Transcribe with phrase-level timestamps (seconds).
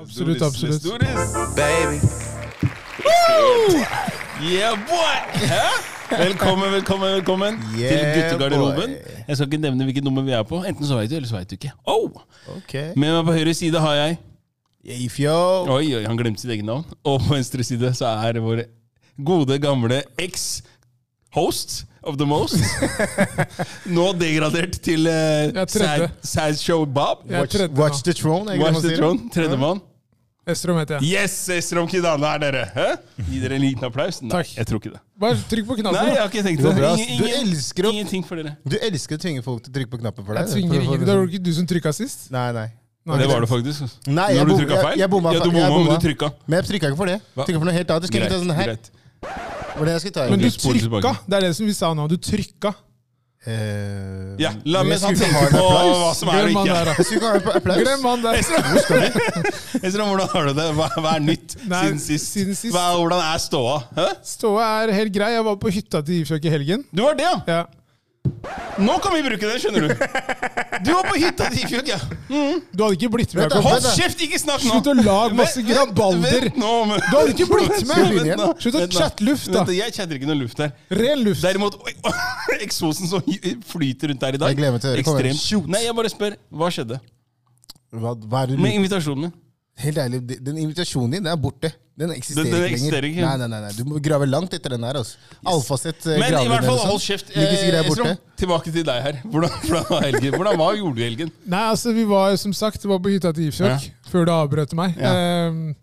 [0.00, 0.82] Absolutt, absolutt.
[1.56, 2.00] Baby.
[3.04, 3.68] Woo!
[3.68, 3.74] this.
[3.74, 3.84] baby.
[4.40, 5.16] Yeah, boy!
[5.32, 5.66] Hæ?
[6.18, 8.90] Velkommen, velkommen, velkommen til Yeah, guttegarderoben.
[8.90, 9.24] boy.
[9.28, 10.64] Jeg skal ikke nevne hvilket nummer vi er på.
[10.64, 11.72] Enten så vet du, eller så vet du ikke.
[11.86, 12.10] Oh!
[12.56, 12.74] Ok.
[12.96, 14.18] Med meg på høyre side har jeg
[14.84, 15.36] Ifjo.
[15.68, 16.84] Oi, oi, han glemte sitt eget navn.
[17.04, 18.64] Og på venstre side så er vår
[19.24, 22.56] gode, gamle eks-host of the most.
[23.96, 27.28] Nå degradert til uh, sad, sad Show Bob.
[27.30, 28.58] Watch, watch the throne.
[28.58, 29.28] Watch the throne.
[29.30, 29.84] Tredjemann.
[30.52, 31.10] Estrom heter jeg.
[31.14, 32.64] Yes, Estrom Kidane er dere.
[32.74, 32.86] Hæ?
[33.30, 34.20] Gi dere en liten applaus.
[34.22, 34.52] Nei, Takk.
[34.56, 35.00] jeg tror ikke det.
[35.20, 35.98] Bare trykk på knappen.
[36.00, 36.74] Nei, jeg har ikke tenkt Det.
[36.74, 38.56] Ingen, Du elsker å- ingenting for dere.
[38.66, 40.46] Du elsker å tvinge folk til å trykke på knappen for deg.
[40.48, 41.00] Jeg tvinger ingen.
[41.00, 42.30] det Det var ikke du som trykka sist.
[42.30, 42.68] Nei, nei.
[43.06, 43.16] Nei.
[43.18, 43.80] Det var det faktisk.
[44.06, 44.98] Nei, jeg Når du trykka feil?
[44.98, 46.32] jeg bomma Ja, du bomma, Jeg men du trykka.
[46.46, 47.20] Men jeg trykka ikke for det.
[47.34, 48.02] Trykka for noe helt annet.
[48.02, 48.66] Du skulle ikke ta sånn her.
[48.66, 48.90] greit.
[49.76, 50.28] Var det jeg skulle ta?
[50.30, 51.12] Men du trykka!
[51.28, 52.08] Det er det som vi sa nå.
[52.08, 52.74] Du trykka.
[53.46, 55.96] Eh, Ja, la meg tenke på applaus.
[55.96, 57.04] hva som er og Glem han ikke er.
[57.08, 57.78] skulle ikke ha applaus.
[57.80, 58.34] Glem han der.
[59.88, 60.66] Estrom, hvordan har du det?
[60.76, 62.32] Hva, hva er nytt Nei, siden sist?
[62.36, 62.74] siden sist.
[62.74, 63.78] Hva, hvordan er ståa?
[63.96, 64.08] Hæ?
[64.34, 65.30] Ståa er helt grei.
[65.38, 66.84] Jeg var på hytta til Ifjok i helgen.
[66.92, 67.36] Du var det, ja?
[67.48, 67.62] Ja.
[68.80, 69.94] Nå kan vi bruke det, skjønner du.
[70.80, 71.96] Du var på hytta di i fjor, ja.
[72.72, 73.52] Du hadde ikke blitt med.
[73.52, 74.78] Hold kjeft, ikke snakk nå!
[74.78, 76.46] Slutt å lage masse vent, grabalder.
[76.46, 78.44] vent nå, men- Du hadde ikke blitt med.
[78.64, 79.66] Slutt å chatte luft, da.
[79.76, 80.72] Jeg chatter ikke noe luft her.
[80.88, 81.44] Ren luft.
[81.44, 81.76] Derimot
[82.64, 83.20] eksosen som
[83.74, 84.54] flyter rundt her i dag.
[84.54, 85.04] Jeg gleder meg til å høre.
[85.34, 85.68] Ekstremt.
[85.76, 86.38] Nei, jeg bare spør.
[86.62, 87.00] Hva skjedde
[87.92, 89.36] Hva, hva er det med invitasjonen min?
[89.80, 91.74] Helt ærlig, den invitasjonen din den er borte.
[92.00, 93.24] Den eksisterer, Den- den eksisterer ikke.
[93.26, 94.96] Nei, nei, nei, nei, Du må grave langt etter den her.
[95.02, 95.18] Altså.
[95.52, 97.06] Alfaset eh, Men i graver hvert den fall, hold sånn.
[97.10, 97.30] kjeft.
[97.36, 97.82] Eh.
[97.84, 99.20] Esrom, tilbake til deg her.
[99.24, 100.32] Hvordan, hvordan var helgen?
[100.38, 101.32] Hvordan, var gjorde du helgen?
[101.46, 104.96] Nei, altså vi var som sagt var på hytta til Ifjok før du avbrøt meg.
[104.98, 105.12] Ja.
[105.12, 105.74] Ehm,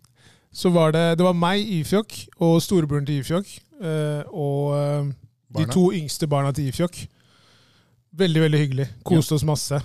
[0.58, 3.46] så var det Det var meg, Ifjok, og storebroren til Ifjok.
[3.84, 5.72] eh, og ehm, de Barna?
[5.74, 6.98] to yngste barna til Ifjok.
[8.18, 8.88] Veldig, veldig hyggelig.
[9.06, 9.78] Koste oss masse.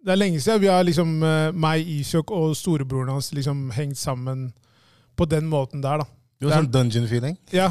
[0.00, 1.18] Det er lenge siden vi har liksom
[1.52, 4.52] meg, Ifjok og storebroren hans liksom hengt sammen
[5.20, 6.06] på den måten der, da.
[6.40, 7.36] Det var sånn dungeon-feeling.
[7.52, 7.68] Ja.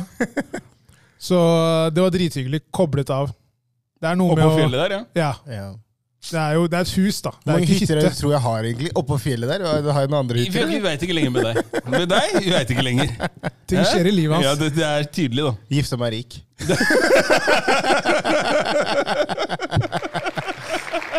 [1.30, 2.62] Så eh, det var drithyggelig.
[2.72, 3.32] Koblet av.
[4.00, 5.02] Det er noe Oppå med å fjellet der, ja.
[5.20, 5.34] Ja.
[5.52, 5.70] Ja.
[6.30, 7.32] Det er jo det er et hus, da.
[7.32, 9.60] Hvor er mange ikke hytter jeg tror jeg har egentlig oppå fjellet der?
[9.82, 10.68] Du Har jo noen andre hytter?
[10.68, 11.56] vi veit ikke lenger med deg.
[11.90, 13.08] Med deg, vi veit ikke lenger.
[13.72, 14.46] Ting skjer i livet hans.
[14.46, 15.54] Ja, det, det er tydelig, da.
[15.80, 16.32] Gifta meg rik.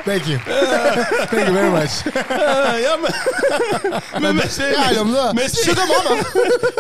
[0.05, 0.39] Thank you.
[0.39, 2.05] Thank you very much.
[2.87, 3.13] ja, men,
[4.23, 4.63] men Messi!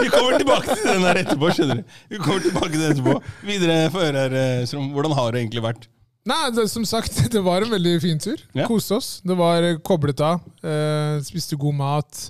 [0.03, 1.51] Vi kommer tilbake til den her etterpå.
[1.55, 3.15] skjønner du Vi kommer tilbake til den etterpå
[3.47, 4.67] Videre for her, Strøm.
[4.67, 4.91] Strom.
[4.97, 5.89] Hvordan har det egentlig vært?
[6.29, 8.41] Nei, det, som sagt, det var en veldig fin tur.
[8.57, 8.67] Ja.
[8.69, 9.09] Koste oss.
[9.25, 10.43] Det var eh, koblet av.
[10.63, 12.27] Eh, spiste god mat.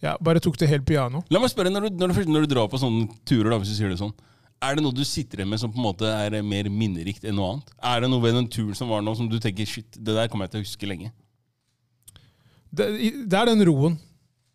[0.00, 1.24] Ja, Bare tok det helt piano.
[1.30, 3.74] La meg spørre, Når du, når du, når du drar på sånne turer, da, hvis
[3.74, 4.14] du sier det sånn
[4.60, 7.36] er det noe du sitter igjen med som på en måte er mer minnerikt enn
[7.38, 7.72] noe annet?
[7.92, 10.28] Er det noe ved den turen som var nå, som du tenker shit, det der
[10.28, 11.12] kommer jeg til å huske lenge?
[12.70, 12.86] Det,
[13.26, 13.96] det er den roen.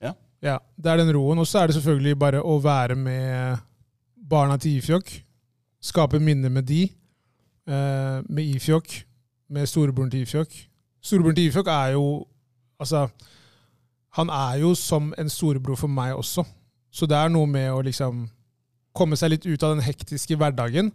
[0.03, 0.13] Ja.
[0.45, 1.41] Ja, det er den roen.
[1.41, 3.63] Og så er det selvfølgelig bare å være med
[4.15, 5.09] barna til Ifjok.
[5.83, 6.85] Skape minner med de.
[7.65, 8.93] Eh, med Ifjok.
[9.49, 10.53] Med storebroren til Ifjok.
[11.03, 12.05] Storebroren til Ifjok er jo
[12.75, 13.05] Altså,
[14.17, 16.43] han er jo som en storebror for meg også.
[16.91, 18.25] Så det er noe med å liksom
[18.95, 20.91] komme seg litt ut av den hektiske hverdagen.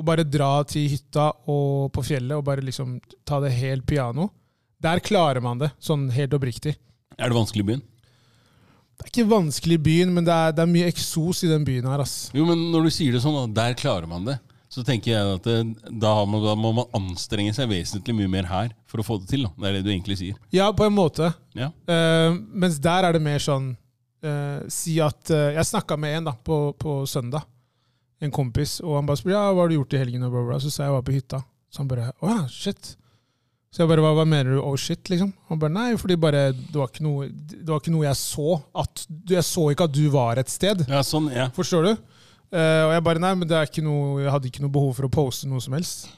[0.00, 2.98] Og bare dra til hytta og på fjellet og bare liksom
[3.28, 4.30] ta det helt piano.
[4.80, 6.78] Der klarer man det, sånn helt oppriktig.
[7.20, 7.82] Er det vanskelig i byen?
[9.00, 11.64] Det er ikke vanskelig i byen, men det er, det er mye eksos i den
[11.64, 12.02] byen her.
[12.04, 12.30] ass.
[12.36, 14.36] Jo, men når du sier det sånn, da, der klarer man det,
[14.70, 15.56] så tenker jeg at det,
[15.88, 19.18] da, har man, da må man anstrenge seg vesentlig mye mer her for å få
[19.22, 19.48] det til.
[19.48, 19.52] Da.
[19.56, 20.36] Det er det du egentlig sier.
[20.54, 21.32] Ja, på en måte.
[21.58, 21.72] Ja.
[21.90, 23.72] Uh, mens der er det mer sånn
[24.22, 27.46] eh, Si at eh, Jeg snakka med en da, på, på søndag,
[28.20, 30.24] en kompis, og han bare spurte ja, hva har du gjort i helgen.
[30.26, 30.58] Og bla, bla.
[30.60, 31.44] Så sa jeg jeg var på hytta.
[31.70, 32.94] Så han bare å ja, shit.
[33.70, 34.60] Så jeg bare hva, hva mener du?
[34.66, 35.30] Oh shit, liksom.
[35.48, 38.56] Han bare nei, fordi bare det var ikke noe, det var ikke noe jeg så.
[38.82, 40.82] At, jeg så ikke at du var et sted.
[40.90, 41.46] Ja, sånn, ja.
[41.54, 41.92] Forstår du?
[42.50, 44.96] Eh, og jeg bare nei, men det er ikke noe, jeg hadde ikke noe behov
[44.98, 46.08] for å poste noe som helst.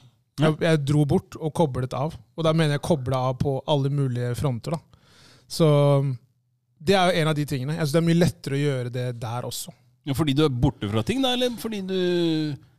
[0.41, 2.15] Jeg, jeg dro bort og koblet av.
[2.33, 4.73] Og da mener jeg kobla av på alle mulige fronter.
[4.73, 5.05] da.
[5.45, 5.67] Så
[6.83, 7.77] det er jo en av de tingene.
[7.77, 9.73] Jeg synes Det er mye lettere å gjøre det der også.
[10.03, 11.31] Ja, Fordi du er borte fra ting, da?
[11.37, 11.99] Eller fordi du,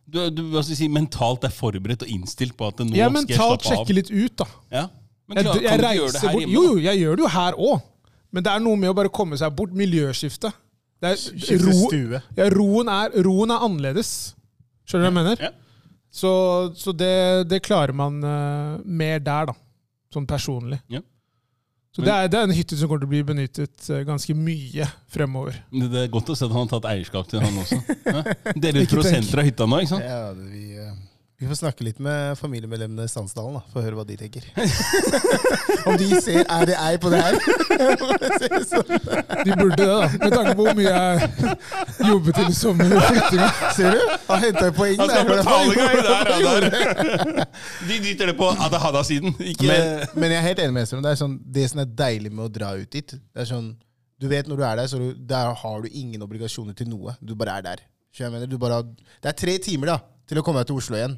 [0.05, 2.99] du, du hva skal jeg si, mentalt er forberedt og innstilt på at nå Jeg
[2.99, 3.81] skal jeg mentalt slappe av?
[3.81, 4.49] sjekker litt ut, da.
[4.75, 4.85] Ja.
[5.25, 6.43] Men klar, jeg kan du gjøre det her bort.
[6.43, 6.53] hjemme?
[6.53, 7.89] Jo, jo, jeg gjør det jo her òg.
[8.35, 9.73] Men det er noe med å bare komme seg bort.
[9.79, 10.51] Miljøskifte.
[11.05, 14.11] Det er, ro, ja, roen, er, roen er annerledes.
[14.89, 15.43] Skjønner du hva jeg mener?
[15.49, 15.51] Ja.
[16.15, 16.31] Så,
[16.79, 17.15] så det,
[17.51, 19.57] det klarer man uh, mer der, da.
[20.15, 20.79] Sånn personlig.
[20.93, 21.01] Ja.
[21.95, 24.35] Så det er, det er en hytte som kommer til å bli benyttet eh, ganske
[24.35, 25.61] mye fremover.
[25.71, 27.79] Det er godt å se at han har tatt eierskap til han også.
[28.65, 30.09] Deler Dere prosenter av hytta nå, ikke sant?
[30.09, 30.65] Ja, det- vi,
[31.43, 34.45] Vi får snakke litt med familiemedlemmene i Sandsdalen, da, for å høre hva de tenker.
[35.91, 37.35] Om de ser er det ei på det her.
[39.45, 39.97] De burde det, da.
[40.15, 42.95] Med tanke på hvor mye jeg jobber til i sommer.
[43.09, 43.49] flyttinga.
[43.77, 44.05] Ser du?
[44.29, 45.35] Han henta poeng Han skal der.
[45.35, 47.45] betale gang der, ja, der.
[47.91, 49.35] De dytter det på Adahada-siden.
[49.53, 51.03] Ikke Men, men jeg er helt enig med Estrøm.
[51.05, 53.73] Det er sånn, det som er deilig med å dra ut dit det er sånn,
[54.23, 57.19] Du vet når du er der, så du, der har du ingen obligasjoner til noe.
[57.21, 57.83] Du bare er der.
[58.15, 59.99] Så jeg mener, du bare, har- det er tre timer da,
[60.29, 61.17] til å komme deg til Oslo igjen.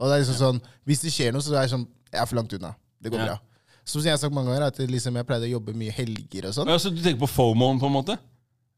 [0.00, 2.26] Og det er liksom sånn, Hvis det skjer noe, så er det sånn Jeg er
[2.26, 2.74] for langt unna.
[3.02, 3.26] Det går Ja.
[3.26, 3.38] bra.
[3.84, 6.54] Som jeg har sagt mange ganger, at liksom jeg pleide å jobbe mye helger og
[6.54, 6.68] sånn.
[6.68, 8.18] Ja, så du tenker på FOMO-en, på en måte?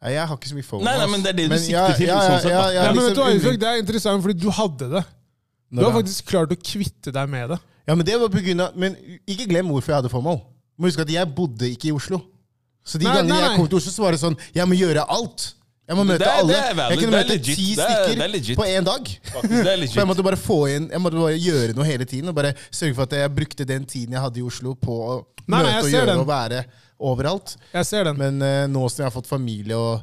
[0.03, 0.85] Ja, jeg har ikke så mye FOMO.
[0.85, 2.93] Nei, nei, men det er det du Men sikter til, sånn sett, ja, Ja, ja,
[2.93, 5.05] men vet du hva, Det er interessant, fordi du hadde det.
[5.73, 7.59] Du har faktisk klart å kvitte deg med det.
[7.87, 8.95] Ja, men det var på grunn av Men
[9.27, 10.37] ikke glem hvorfor jeg hadde FOMO.
[10.79, 12.23] Må huske at jeg bodde ikke i Oslo.
[12.85, 13.49] Så de Nei, gangene nei, nei.
[13.49, 15.55] jeg kom til Oslo, så var det sånn Jeg må gjøre alt.
[15.93, 16.49] Jeg må møte Det alle.
[16.49, 19.11] det er jeg kunne møte legit, ti det er- stykker det er på én dag.
[19.33, 22.33] Faktisk, det jeg måtte bare få inn Jeg måtte bare gjøre noe hele tiden.
[22.33, 25.19] Og bare sørge for at jeg brukte den tiden jeg hadde i Oslo, på å
[25.47, 26.23] Nei, møte og gjøre den.
[26.25, 26.65] og være
[27.03, 27.57] overalt.
[27.75, 28.17] Jeg ser den.
[28.17, 30.01] Men uh, nå som jeg har fått familie og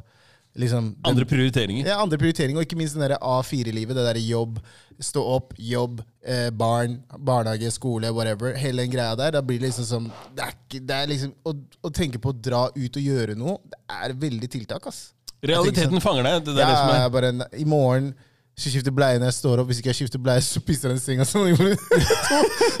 [0.58, 1.86] liksom den- Andre prioriteringer.
[1.86, 3.94] ja, andre prioriteringer, og ikke minst den der A4-livet.
[3.96, 4.58] Det der jobb,
[5.00, 8.52] stå opp, jobb, eh, barn, barnehage, skole, whatever.
[8.54, 9.30] Hele den greia der.
[9.32, 11.54] Da blir det liksom sånn Det er, ikke, det er liksom å,
[11.88, 15.12] å tenke på å dra ut og gjøre noe, det er veldig tiltak, ass.
[15.46, 16.42] Realiteten fanger deg.
[16.44, 17.08] Det er Ja, det som er.
[17.08, 18.12] bare, I morgen
[18.60, 19.68] skal skifter skifte bleie når jeg står opp.
[19.70, 21.24] Hvis ikke jeg skifter bleie, så pisser den senga.
[21.24, 21.54] Sånn.
[21.56, 21.64] to,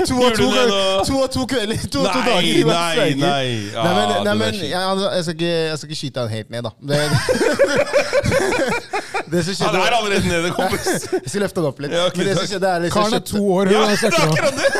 [0.04, 0.48] to, og to,
[1.08, 1.76] to og to kvelder.
[1.94, 2.66] To og to dager.
[2.68, 3.80] Nei, nei, nei, Ja, nei.
[3.80, 6.50] Ah, men, nei, men jeg, altså, jeg, skal ikke, jeg skal ikke skyte han helt
[6.52, 6.70] ned, da.
[6.90, 6.98] Det,
[9.32, 10.90] det som Han skjedde er allerede nede, kompis.
[11.16, 11.96] Jeg skal løfte den opp litt.
[11.96, 14.12] Ja, okay, men det som skjedde er liksom Karen er to år, Ja, det er
[14.26, 14.68] akkurat det!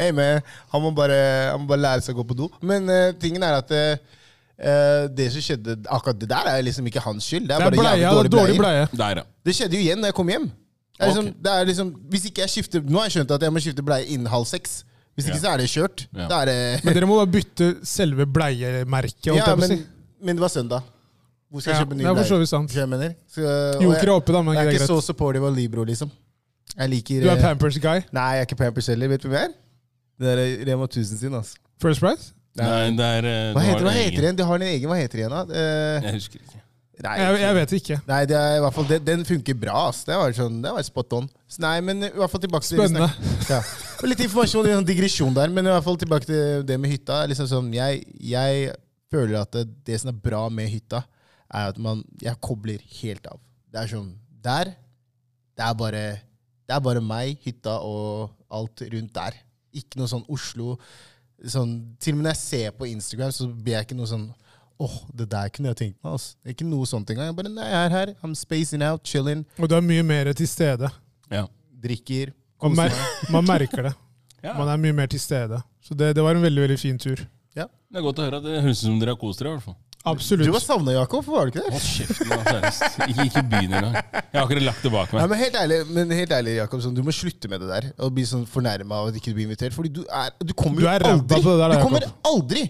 [0.00, 0.40] Hey, man,
[0.72, 1.16] han, må bare,
[1.50, 2.46] han må bare lære seg å gå på do.
[2.64, 3.68] Men uh, tingen er at
[4.60, 7.48] eh, det som skjedde Akkurat det der er liksom ikke hans skyld.
[7.48, 8.86] Det er, Det er bare bleia, jævlig det dårlig bleier.
[8.86, 8.98] bleie.
[9.04, 9.22] Der, ja.
[9.46, 10.46] Det skjedde jo igjen når jeg kom hjem.
[11.00, 11.42] Det er liksom, okay.
[11.44, 13.82] det er liksom, hvis ikke jeg skifter Nå har jeg skjønt at jeg må skifte
[13.82, 14.84] bleie innen halv seks.
[15.16, 15.42] Hvis ikke Ja.
[15.42, 16.06] så er det kjørt.
[16.14, 16.26] Ja.
[16.40, 19.26] Er det Men dere må bare bytte selve bleiemerket.
[19.26, 19.78] Ja, men, si.
[20.22, 20.80] men det var søndag.
[21.50, 22.46] Hvor skal jeg Ja, kjøpe ny det er så bleie?
[22.46, 22.74] sant.
[22.76, 23.14] Jeg mener?
[23.28, 26.10] Så, er jeg, oppe, da, men jeg er det ikke så supportive av Libro, liksom.
[26.78, 28.04] Jeg liker Du er eh, Pampers-guy.
[28.12, 29.08] Nei, jeg er ikke Pampers heller.
[29.08, 29.56] Vet du hvem jeg er?
[30.20, 31.56] Det er Rema 1000 sin, altså.
[31.82, 32.32] First price?
[32.58, 34.38] Nei, det er eh, Hva heter, hva heter den?
[34.40, 35.44] De har en egen, hva heter den da?
[35.46, 36.58] Uh, Jeg husker ikke.
[37.04, 37.98] nei, Jeg, jeg vet ikke.
[38.08, 39.76] nei, det er i hvert fall, den, den funker bra.
[39.88, 40.00] ass.
[40.08, 41.28] Det var, sånn, det var spot on.
[41.48, 43.06] Så nei, men i hvert fall tilbake til Spennende.
[43.48, 43.60] Ja.
[44.10, 47.22] Litt informasjon, en digresjon der, men i hvert fall tilbake til det med hytta.
[47.30, 48.02] Liksom sånn, jeg,
[48.32, 48.72] jeg
[49.14, 51.04] føler at det, det som er bra med hytta,
[51.50, 53.38] er at man, jeg kobler helt av.
[53.70, 54.10] Det er sånn,
[54.42, 54.74] der,
[55.58, 56.02] det er bare,
[56.66, 59.38] det er bare meg, hytta og alt rundt der.
[59.78, 60.76] Ikke noe sånn Oslo.
[61.48, 64.28] Sånn, til og med når jeg ser på Instagram, så blir jeg ikke noe sånn
[64.80, 66.12] Åh, det der kunne jeg tenkt meg.
[66.14, 66.36] Altså.
[66.48, 67.26] Ikke noe sånt engang.
[67.28, 68.12] Jeg bare, nei, jeg er her.
[68.24, 70.88] I'm spacing out, chilling, Og du er mye mer til stede.
[71.30, 71.42] Ja.
[71.82, 72.32] drikker,
[72.62, 73.30] Man, koser mer, meg.
[73.36, 73.92] man merker det.
[74.40, 74.54] Ja.
[74.56, 75.58] Man er mye mer til stede.
[75.84, 77.20] Så det, det var en veldig veldig fin tur.
[77.90, 78.38] Det er godt å høre.
[78.38, 79.50] at Det høres ut som dere har kost dere.
[79.50, 79.76] i hvert fall.
[80.08, 80.46] Absolutt.
[80.48, 81.26] Du var savna, Jakob.
[81.28, 81.72] Var du ikke det?
[81.74, 83.00] Hold kjeften, da, seriøst.
[83.10, 83.96] Ikke, ikke begynn engang.
[83.98, 85.28] Jeg har akkurat lagt det bak Nei, meg.
[85.34, 87.88] men helt ærlig, men helt ærlig Jakob, sånn, du må slutte med det der.
[88.00, 89.76] Og bli sånn fornærma av at ikke du blir invitert.
[89.76, 91.42] Fordi du, er, du kommer Du jo er aldri.
[91.44, 92.64] på det der, da, du kommer aldri!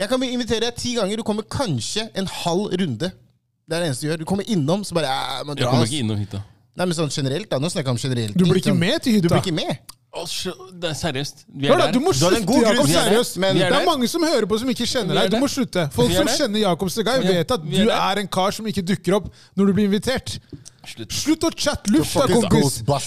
[0.00, 1.20] Jeg kan invitere deg ti ganger.
[1.20, 3.12] Du kommer kanskje en halv runde.
[3.64, 4.22] Det er det eneste du gjør.
[4.24, 6.40] Du kommer innom, så bare ja, må Jeg kommer ikke innom hytta.
[6.74, 7.60] Nei, men sånn generelt, da.
[7.62, 8.34] Nå snakker jeg om generelt.
[8.40, 9.92] Du blir ikke sånn, med til Du blir ikke med.
[10.14, 11.44] Det er seriøst.
[11.48, 11.92] Vi Hør er da, der.
[11.96, 12.86] du må slutte, Jakob.
[12.86, 13.38] Seriøst.
[13.42, 15.30] Men- Det er mange som hører på som ikke kjenner er deg.
[15.34, 15.88] Du må slutte.
[15.92, 19.32] Folk som kjenner Jakob Segay, vet at du er en kar som ikke dukker opp
[19.56, 20.38] når du blir invitert.
[20.86, 21.10] Slutt.
[21.12, 22.82] Slutt å chatte luft, da, kompis!
[22.84, 22.98] Da.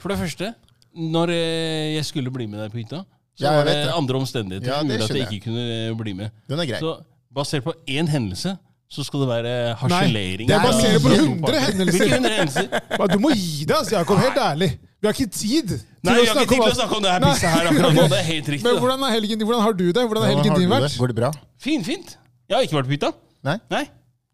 [0.00, 0.54] For det første,
[0.96, 3.04] når eh, jeg skulle bli med deg på hytta,
[3.38, 5.94] så Ja, var det andre omstendigheter Ja, som det gjorde at jeg ikke kunne eh,
[5.94, 6.30] bli med.
[6.48, 6.80] Den er grei.
[6.80, 6.96] Så
[7.32, 8.56] basert på én hendelse,
[8.90, 9.52] så skal det være
[9.88, 10.06] Nei,
[10.46, 11.18] det er basert på Nei.
[11.18, 12.06] 100 hendelser.
[12.16, 12.66] 100 hendelser?
[13.12, 14.18] Du må gi deg, altså, Jakob.
[14.18, 14.78] Helt ærlig.
[15.00, 17.04] Vi har ikke tid til Nei, å ikke snakke tid til om å snakke om
[17.04, 18.02] det her pisset her akkurat nå.
[18.12, 18.64] Det er helt riktig.
[18.66, 18.80] Men da.
[18.84, 20.02] hvordan, er helgen, hvordan har du det?
[20.04, 20.86] Hvordan har helgen din vært?
[20.88, 20.98] det?
[21.00, 21.30] Går det bra?
[21.60, 22.12] Fin, fint.
[22.50, 23.10] Jeg har ikke vært på hytta.
[23.48, 23.56] Nei?
[23.72, 23.82] Nei.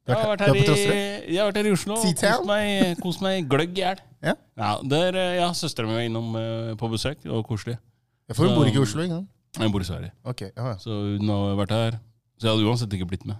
[0.07, 0.91] Jeg har vært her er i,
[1.35, 4.03] jeg har vært her i Oslo og kost meg, kost meg gløgg i hjel.
[4.27, 4.35] Ja.
[4.59, 7.19] Ja, der, eh, ja, Søstera mi var innom eh, på besøk.
[7.23, 7.75] Det var koselig.
[8.27, 9.25] Ja, For hun bor ikke i Oslo engang.
[9.57, 10.77] Jeg bor i Sverige, Ok, ja, ja.
[10.83, 11.99] så hun har vært her.
[12.39, 13.39] Så jeg hadde uansett ikke blitt med.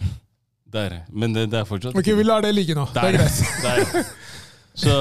[0.74, 1.00] Der.
[1.10, 2.86] Men det, det er fortsatt Ok, Vi lar det ligge nå.
[2.94, 3.22] Det er Der.
[3.22, 4.14] greit.
[4.78, 4.94] Så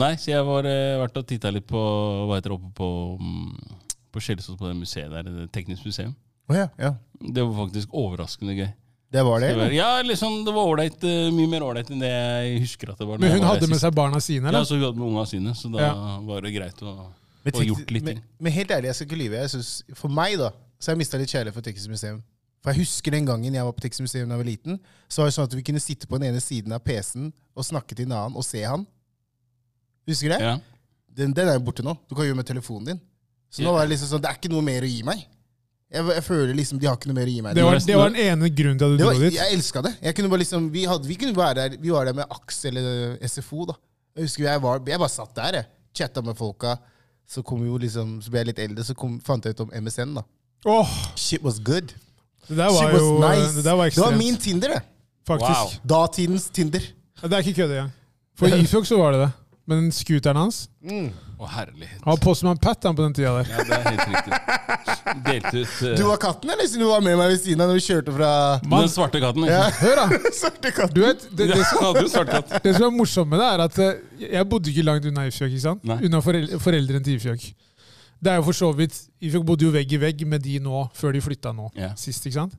[0.00, 1.78] nei, så jeg har eh, vært og titta litt på
[2.26, 2.88] Hva heter det oppe på
[3.20, 3.78] mm,
[4.10, 5.28] På Skjelsås, på det museet der.
[5.30, 6.14] Det teknisk museum.
[6.50, 6.94] Oh, ja, ja.
[7.20, 8.70] Det var faktisk overraskende gøy.
[9.10, 9.50] Det var det?
[9.74, 13.06] Ja, liksom, det var ålreit, eh, mye mer ålreit enn det jeg husker at det
[13.08, 13.18] var.
[13.22, 15.54] Men hun var hadde med seg barna sine, Ja, så hun hadde med unga sine,
[15.58, 15.94] så da Ja.
[16.26, 16.94] var det greit å
[17.42, 18.24] Men, Og gjort litt men, ting.
[18.38, 19.36] men helt ærlig, jeg skal ikke lyve.
[19.40, 22.22] Jeg synes, for meg, da, så har jeg mista litt kjærlighet for Teknisk museum.
[22.62, 25.22] For jeg husker den gangen jeg var på Teknisk museum da jeg var liten, så
[25.22, 27.94] var det sånn at vi kunne sitte på den ene siden av PC-en og snakke
[27.96, 28.86] til en annen og se han.
[30.10, 30.40] Husker du det?
[30.44, 30.54] Ja.
[31.20, 31.94] Den, den er jo borte nå.
[32.08, 33.00] Du kan gjøre med telefonen din.
[33.50, 35.24] Så nå var det liksom sånn, det er ikke noe mer å gi meg.
[35.90, 37.56] Jeg, jeg føler liksom de har ikke noe mer å gi meg.
[37.58, 39.34] Det var, det var den ene grunnen til at du dro dit.
[39.34, 39.90] jeg elska det.
[40.06, 42.60] Jeg kunne bare liksom, vi, hadde, vi kunne være der Vi var der med AKS
[42.70, 43.66] eller SFO.
[43.72, 43.74] da.
[44.14, 45.68] Jeg husker jeg var, jeg bare satt der, jeg.
[45.98, 46.76] Chatta med folka.
[47.30, 49.74] Så kom jo liksom, så ble jeg litt eldre, så kom, fant jeg ut om
[49.82, 50.14] MSN.
[50.20, 50.22] da.
[50.70, 51.90] Åh, Shit was good.
[52.48, 53.52] det der Shit var was jo nice.
[53.58, 54.82] Det der var det var min Tinder, det.
[55.26, 55.82] faktisk.
[55.90, 56.86] Datidens Tinder.
[57.22, 57.92] Det er ikke kødd engang.
[58.38, 59.30] For Ifjok så var det det.
[59.68, 62.00] Men scooteren hans Å, herlighet.
[62.02, 63.50] Han var Postman Pat han på den tida der.
[63.52, 64.40] Ja, det er helt riktig.
[65.26, 65.92] Delt ut uh...
[65.96, 66.68] Du var katten, eller?
[66.80, 68.32] Du var med meg ved siden av når vi kjørte fra
[68.64, 69.46] den svarte katten.
[69.48, 69.62] Ja.
[69.80, 70.20] Hør, da!
[70.40, 70.96] Svarte katten.
[70.96, 72.56] Du vet, det, det, som, ja, svart katt.
[72.64, 75.48] det som er morsomt med det, er at eh, jeg bodde ikke langt unna Ifjok.
[75.48, 75.86] ikke sant?
[75.88, 76.00] Nei.
[76.08, 77.46] Unna forel foreldrene til Ifjok.
[78.20, 80.84] Det er jo for så vidt Ifjok bodde jo vegg i vegg med de nå,
[80.96, 81.70] før de flytta nå.
[81.78, 81.96] yeah.
[81.98, 82.58] Sist, ikke sant?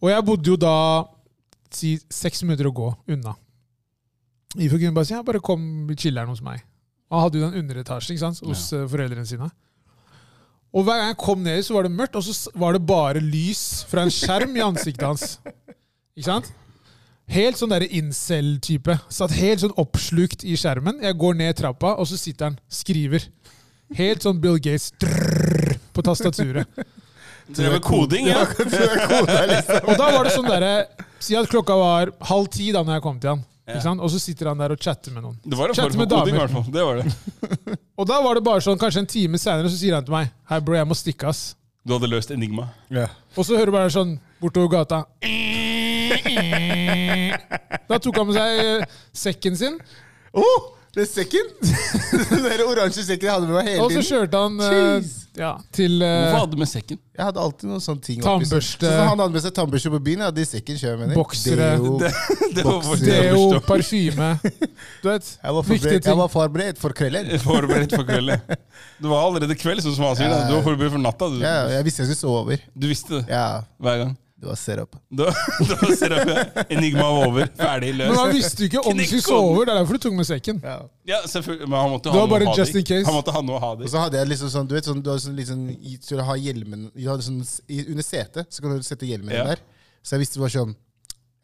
[0.00, 0.76] Og jeg bodde jo da
[1.74, 3.34] si seks minutter å gå unna.
[4.54, 6.62] Ifjok kunne bare si ja, bare kom i chiller'n hos meg.
[7.12, 8.42] Han hadde jo den underetasjen ikke sant?
[8.46, 8.84] hos ja.
[8.90, 9.50] foreldrene sine.
[10.74, 13.22] Og hver gang jeg kom ned, så var det mørkt, og så var det bare
[13.22, 15.36] lys fra en skjerm i ansiktet hans.
[16.18, 16.50] Ikke sant?
[17.30, 18.98] Helt sånn derre incel-type.
[19.12, 20.98] Satt helt sånn oppslukt i skjermen.
[21.06, 23.28] Jeg går ned trappa, og så sitter han, skriver.
[23.94, 26.84] Helt sånn Bill Gates drrrr, på tastaturet.
[27.54, 28.42] Drev med koding, ja.
[29.84, 30.76] Og da var det sånn derre
[31.20, 33.42] Si at klokka var halv ti da når jeg kom til han.
[33.64, 33.78] Ja.
[33.78, 34.02] Ikke sant?
[34.04, 35.36] Og så sitter han der og chatter med noen.
[35.40, 36.66] Det var en form for koding, i hvert fall.
[36.72, 37.06] Det var det.
[38.00, 40.26] Og da var det bare sånn, kanskje en time senere så sier han til meg
[40.50, 41.54] Hei, bro, jeg må stikke, ass.
[41.86, 42.66] Du hadde løst enigma.
[43.38, 44.98] Og så hører du bare sånn bortover gata
[47.88, 48.84] Da tok han med seg eh,
[49.16, 49.78] sekken sin,
[50.34, 50.60] Oh,
[50.94, 51.48] det er sekken!
[52.44, 54.06] Den oransje sekken jeg hadde med meg hele og så tiden.
[54.08, 55.12] kjørte han eh, Jeez.
[55.40, 57.00] ja, til eh, Hvorfor hadde du med sekken?
[57.18, 58.20] Jeg hadde alltid noen sånne ting.
[58.22, 58.28] oppi.
[58.46, 58.86] Tannbørste.
[58.86, 60.22] Sånn som han hadde med seg tannbørste på byen.
[60.24, 61.18] Jeg hadde i sekken mener jeg.
[61.18, 61.68] Boksere.
[61.74, 61.98] Deo.
[62.54, 64.28] Det var deo, det parfyme
[65.02, 66.18] Du vet, Jeg var, viktige forberedt, jeg ting.
[66.22, 67.32] var forberedt for kvelden.
[67.42, 68.44] Forberedt for kvelden.
[69.02, 70.30] Det var allerede kveld, som han sier.
[70.30, 70.44] da.
[70.48, 71.30] Du var forberedt for natta.
[71.34, 72.62] Du, Ja, jeg visste jeg skulle sove over.
[72.74, 73.46] du visste det Ja,
[73.82, 74.14] hver gang.
[74.44, 74.96] Det var setup.
[75.10, 76.64] Det var setup, ja.
[76.76, 77.48] Enigma var over.
[77.58, 78.10] Ferdig løs.
[78.12, 79.54] Men han visste jo ikke om du skulle over.
[79.54, 79.64] sove.
[79.64, 80.60] Det er derfor du tok med sekken.
[80.64, 80.76] Ja.
[81.08, 81.68] Ja, selvfølgelig.
[81.72, 83.02] Men han måtte Det ha noe å ha just det i.
[83.08, 84.88] Han måtte ha noe å ha det Og så hadde jeg liksom sånn, du vet
[84.88, 87.40] sånn, du har sånn, liksom, i- til å ha hjelmen du hadde sånn,
[87.88, 89.44] Under setet så kan du sette hjelmen Ja.
[89.54, 89.64] der.
[90.04, 90.74] Så jeg visste det var sånn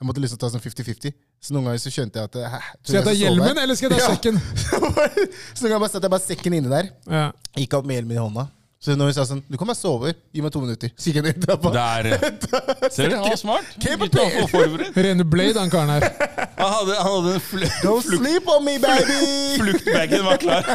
[0.00, 1.12] Jeg måtte liksom ta sånn 50-50.
[1.40, 4.00] Så noen ganger så skjønte jeg at hæ, Skal jeg ta hjelmen, eller skal jeg
[4.00, 4.14] ta Ja.
[4.14, 4.40] sekken?
[5.57, 6.88] så noen ganger bare satte jeg bare sekken inne der.
[7.09, 7.26] Ja.
[7.57, 8.47] Gikk opp med hjelmen i hånda.
[8.81, 10.11] Så når hun sa sånn Du kan bare sove.
[10.33, 10.89] Gi meg to minutter.
[10.97, 11.73] Så gikk jeg ned i trappa.
[11.75, 12.07] Der.
[12.95, 13.17] Ser du?
[13.19, 13.75] Han var smart.
[13.83, 14.97] Gutta var forberedt.
[15.05, 16.07] Rene Blade, han karen her.
[16.61, 19.15] Han hadde, han hadde en fl Don't sleep on me, baby!
[19.57, 20.67] fluktbagen var klar.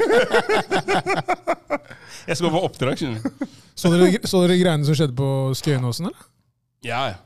[2.25, 3.45] Jeg skal på oppdrag, skjønner du.
[3.77, 5.27] Så dere, så dere greiene som skjedde på
[5.59, 6.25] Skøyenåsen, eller?
[6.87, 7.19] Ja, ja.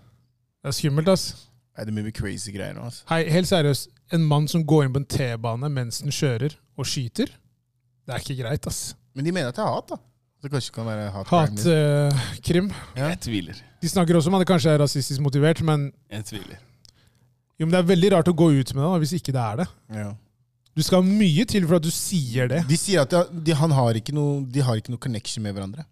[0.60, 1.30] Det er skummelt, ass.
[1.72, 2.90] Nei, det er mye crazy greier nå.
[2.90, 3.00] ass.
[3.08, 3.88] Hei, helt seriøst.
[4.18, 8.26] En mann som går inn på en T-bane mens den kjører, og skyter, det er
[8.26, 8.82] ikke greit, ass.
[9.16, 10.02] Men de mener at det er hat, da.
[10.42, 12.96] Det kanskje kan være hat crime, liksom.
[12.96, 13.10] Ja.
[13.10, 13.60] Jeg tviler.
[13.82, 16.58] De snakker også om at det kanskje er rasistisk motivert, men, Jeg tviler.
[17.60, 19.56] jo, men det er veldig rart å gå ut med det hvis ikke det er
[19.64, 19.68] det.
[20.00, 20.10] Ja.
[20.78, 22.62] Du skal ha mye til for at du sier det.
[22.70, 25.56] De sier at de, de, han har ikke noe, de har ikke noe connection med
[25.58, 25.84] hverandre.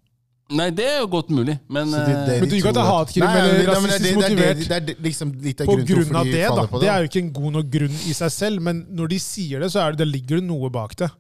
[0.48, 2.76] Nei, det er jo godt mulig, men det- det eh, Men du gikk ikke at
[2.78, 5.68] det er hatkrim eller men det- men rasistisk det- motivert Det er liksom litt av
[5.68, 6.62] på grunn av det, da.
[6.66, 6.88] Det det.
[6.90, 9.72] er jo ikke en god nok grunn i seg selv, men når de sier det,
[9.74, 11.12] så er det, det ligger det noe bak det.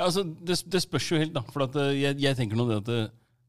[0.00, 1.44] Ja, altså, det, det spørs jo helt, da.
[1.52, 3.00] For at, eh, jeg, jeg tenker nå det at det,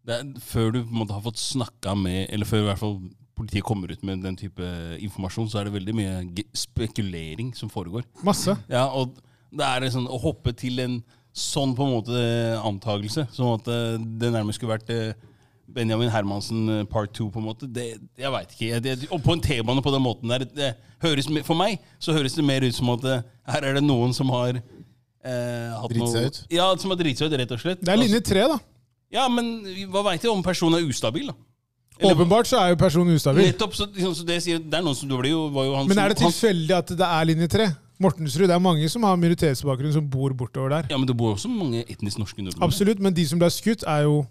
[0.08, 2.82] det er, før du på en måte har fått snakka med Eller før i hvert
[2.82, 2.96] fall
[3.38, 4.68] politiet kommer ut med den type
[5.02, 8.04] informasjon, så er det veldig mye spekulering som foregår.
[8.26, 8.54] Masse.
[8.70, 9.16] Ja, og
[9.50, 11.00] det er sånn å hoppe til en
[11.34, 12.22] sånn på en måte
[12.62, 15.16] antakelse, som at eh, det nærmest skulle vært eh,
[15.74, 17.70] Benjamin Hermansen eh, part two, på en måte.
[17.72, 17.88] Det,
[18.20, 18.80] jeg veit ikke.
[18.84, 22.36] Det, og på en T-bane på den måten der, det høres, for meg så høres
[22.38, 24.62] det mer ut som at eh, her er det noen som har
[25.24, 26.42] eh, hatt Dritt seg noe- ut?
[26.50, 27.82] Ja, som har dritt seg ut, rett og slett.
[27.82, 28.58] Det er linje tre, da.
[28.58, 28.68] Altså,
[29.12, 31.34] ja, men hva veit jeg om personen er ustabil, da?
[32.00, 33.46] Eller- Åpenbart så er jo personen ustabil.
[33.52, 35.76] Nettopp, så, liksom, så det sier, det er noen som du blir jo, var jo
[35.76, 37.68] han Men er det tilfeldig at det er linje tre?
[38.02, 40.88] Mortensrud, det er mange som har minoritetsbakgrunn som bor bortover der.
[40.90, 42.64] Ja, men det bor også mange etnisk norske nordmenn.
[42.66, 44.26] Absolutt, men de som ble skutt, er jo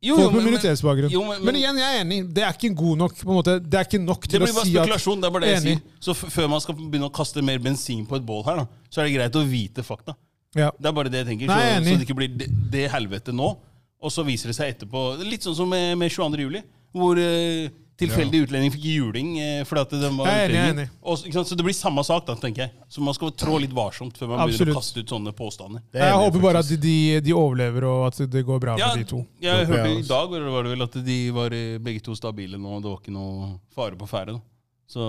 [0.00, 2.18] Jo, folk med men- men- men- Men igjen, jeg er enig.
[2.34, 3.14] Det er ikke god nok.
[3.18, 3.54] på en måte.
[3.68, 5.20] Det er ikke nok til å si blir bare si at spekulasjon.
[5.20, 5.82] det er bare det jeg Enig.
[5.82, 6.14] sier.
[6.14, 9.00] Så før man skal begynne å kaste mer bensin på et bål her, da, så
[9.02, 10.14] er det greit å vite fakta.
[10.54, 10.70] ja.
[10.80, 11.46] Det er bare det jeg tenker.
[11.48, 13.56] Nei, jeg så, så det ikke blir det, det helvete nå,
[14.00, 16.38] og så viser det seg etterpå Litt sånn som med, med 22.
[16.46, 16.62] juli,
[16.94, 20.62] hvor eh, tilfeldig utlending fikk juling eh, fordi at den var Jeg er enig, jeg
[20.62, 20.88] er utlending.
[20.88, 21.02] enig.
[21.02, 21.48] Og, ikke sant?
[21.50, 22.70] Så det blir samme sak, da, tenker jeg.
[22.88, 25.82] Så man skal trå litt varsomt før man begynner å kaste ut sånne påstander.
[25.92, 26.82] Det er Jeg enig, håper bare at faktisk.
[26.86, 29.24] de, de overlever, og at det går bra Ja, med de to.
[29.40, 30.08] jeg Håper hørte jeg i også.
[30.14, 33.00] dag var det vel at de var eh, begge to stabile nå, og det var
[33.02, 34.38] ikke noe fare på ferde.
[34.38, 34.40] da.
[34.88, 35.00] Så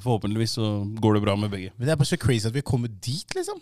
[0.00, 0.66] forhåpentligvis så
[1.00, 1.72] går det bra med begge.
[1.76, 3.58] Men det er bare så crazy at vi kommer dit, liksom.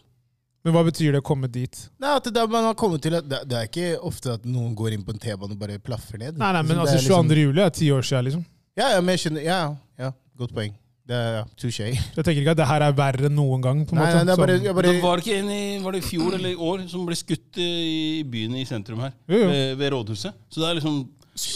[0.64, 1.76] Men hva betyr det å komme dit?
[2.00, 4.44] Nei, at det, er- man har kommet til at det, det er ikke ofte at
[4.48, 6.38] noen går inn på en T-bane og bare plaffer ned.
[6.40, 7.10] Nei, nei, men Liksom, det altså 22.
[7.10, 7.42] liksom- 22.
[7.44, 8.44] juli er ti år siden, liksom.
[8.76, 9.44] Ja, ja, men jeg skjønner.
[9.46, 9.60] Ja,
[10.00, 10.72] ja, godt poeng.
[11.04, 11.90] Det er touché.
[11.92, 13.82] Så jeg tenker ikke at det her er verre enn noen gang.
[13.84, 14.14] på Nei, måte.
[14.16, 16.36] nei, det er bare, bare det var det ikke en i var det i fjor
[16.38, 17.82] eller i år som ble skutt eh,
[18.22, 19.12] i byen i sentrum her?
[19.28, 19.50] Jo, jo.
[19.50, 20.38] Ved, ved rådhuset.
[20.48, 20.96] Så det er liksom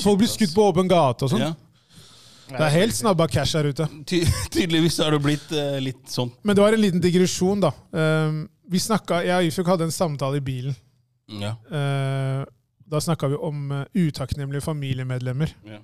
[0.04, 1.46] Folk blir skutt på åpen gate og sånn.
[1.46, 1.52] ja,
[2.50, 3.88] Det er helt snabba cash her ute.
[4.10, 4.20] ty
[4.54, 6.30] Tydeligvis har det blitt uh, litt sånn.
[6.44, 7.72] Men det var en liten digresjon, da.
[7.94, 10.76] Uh, vi snakka, Jeg og Ifjok hadde en samtale i bilen.
[11.40, 11.54] Ja.
[11.72, 12.44] Uh,
[12.88, 15.56] da snakka vi om uh, utakknemlige familiemedlemmer.
[15.72, 15.80] ja.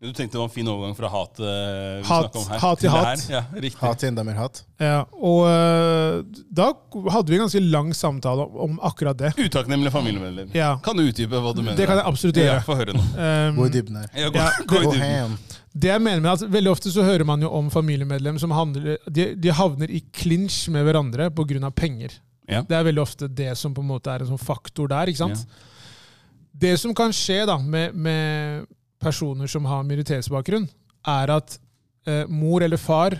[0.00, 1.46] Du tenkte det var en fin overgang fra hat, uh,
[2.00, 3.08] vi Hat- om her, hat til hat.
[3.28, 3.34] her.
[3.34, 3.80] Ja, riktig.
[3.82, 4.62] hat til enda mer hat.
[4.80, 6.22] Ja, og uh,
[6.56, 6.70] da
[7.12, 9.34] hadde vi en ganske lang samtale om, om akkurat det.
[9.36, 10.54] Utakknemlige familiemedlem.
[10.56, 11.76] Ja, Kan du utdype hva du mener?
[11.76, 12.64] Det kan jeg absolutt Ja, gjøre.
[12.70, 13.04] Få høre nå.
[13.12, 14.08] Um, Gå i dybden her.
[14.16, 15.36] Ja, gå, Ja, gå i dybden.
[15.84, 18.96] Det jeg mener med at Veldig ofte så hører man jo om familiemedlem som handler,
[19.06, 21.70] de, de havner i clinch med hverandre pga.
[21.76, 22.16] penger.
[22.48, 22.64] Ja.
[22.66, 25.12] Det er veldig ofte det som på en måte er en sånn faktor der.
[25.12, 25.44] ikke sant?
[26.56, 28.64] Det som kan skje da med, med
[29.00, 30.68] personer som har minoritetsbakgrunn,
[31.08, 31.56] er at
[32.06, 33.16] eh, mor eller far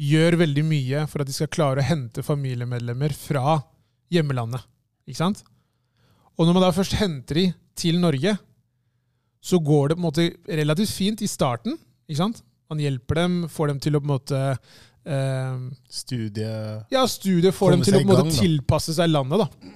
[0.00, 3.58] gjør veldig mye for at de skal klare å hente familiemedlemmer fra
[4.12, 4.64] hjemmelandet.
[5.08, 5.42] Ikke sant?
[6.38, 8.36] Og når man da først henter de til Norge,
[9.40, 11.76] så går det på en måte relativt fint i starten.
[12.08, 12.40] ikke sant?
[12.70, 16.50] Man hjelper dem, får dem til å på en måte eh, Studie
[16.92, 19.42] ja, studiet får dem til å på en måte gang, tilpasse seg landet.
[19.42, 19.72] da.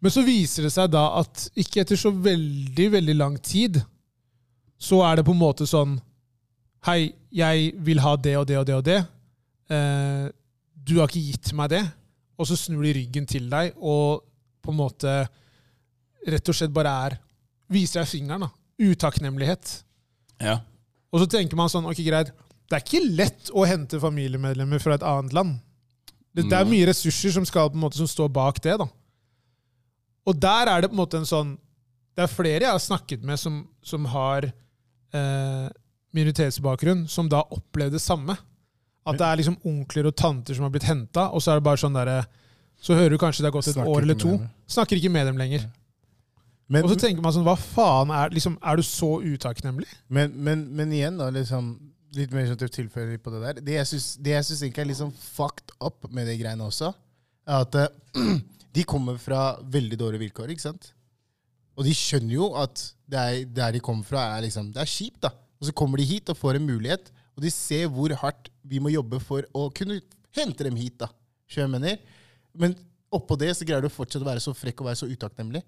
[0.00, 3.80] Men så viser det seg da at ikke etter så veldig, veldig lang tid,
[4.80, 5.98] så er det på en måte sånn
[6.88, 9.00] Hei, jeg vil ha det og det og det og det.
[9.68, 10.30] Eh,
[10.72, 11.82] du har ikke gitt meg det.
[12.40, 14.22] Og så snur de ryggen til deg og
[14.64, 15.12] på en måte
[16.24, 17.18] rett og slett bare er
[17.70, 18.48] Viser deg fingeren.
[18.48, 18.48] da.
[18.80, 19.74] Utakknemlighet.
[20.40, 20.56] Ja.
[21.12, 22.32] Og så tenker man sånn, ok greit,
[22.66, 25.60] det er ikke lett å hente familiemedlemmer fra et annet land.
[26.34, 28.78] Det, det er mye ressurser som skal på en måte som står bak det.
[28.80, 28.88] da.
[30.28, 31.54] Og der er det på en måte en sånn
[32.16, 35.68] Det er flere jeg har snakket med som, som har eh,
[36.12, 38.36] minoritetsbakgrunn, som da opplevde det samme.
[39.08, 41.66] At det er liksom onkler og tanter som har blitt henta, og så er det
[41.70, 42.18] bare sånn derre
[42.80, 44.34] Så hører du kanskje det har gått et Snakker år eller to.
[44.68, 45.64] Snakker ikke med dem lenger.
[46.70, 49.88] Men, Og så tenker man sånn Hva faen er liksom, Er du så utakknemlig?
[50.06, 51.72] men, men, men igjen, da, liksom
[52.14, 53.58] litt mer sånn til tilfelle på det der.
[53.62, 56.88] Det jeg syns, det jeg syns egentlig er sånn fucked up med de greiene også,
[57.46, 57.92] er at eh,
[58.74, 60.92] de kommer fra veldig dårlige vilkår, ikke sant?
[61.78, 64.90] Og de skjønner jo at det er, der de kommer fra, er liksom, det er
[64.90, 65.32] kjipt, da.
[65.60, 68.80] Og så kommer de hit og får en mulighet, og de ser hvor hardt vi
[68.82, 70.00] må jobbe for å kunne
[70.36, 71.10] hente dem hit, da.
[71.50, 72.18] Skjønner mener?
[72.54, 72.76] Men
[73.10, 75.64] oppå det så greier du fortsatt å være så frekk og være så utakknemlig.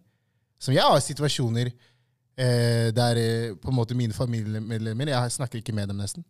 [0.63, 5.75] Som jeg har situasjoner eh, der eh, på en måte mine familiemedlemmer Jeg snakker ikke
[5.75, 6.23] med dem, nesten.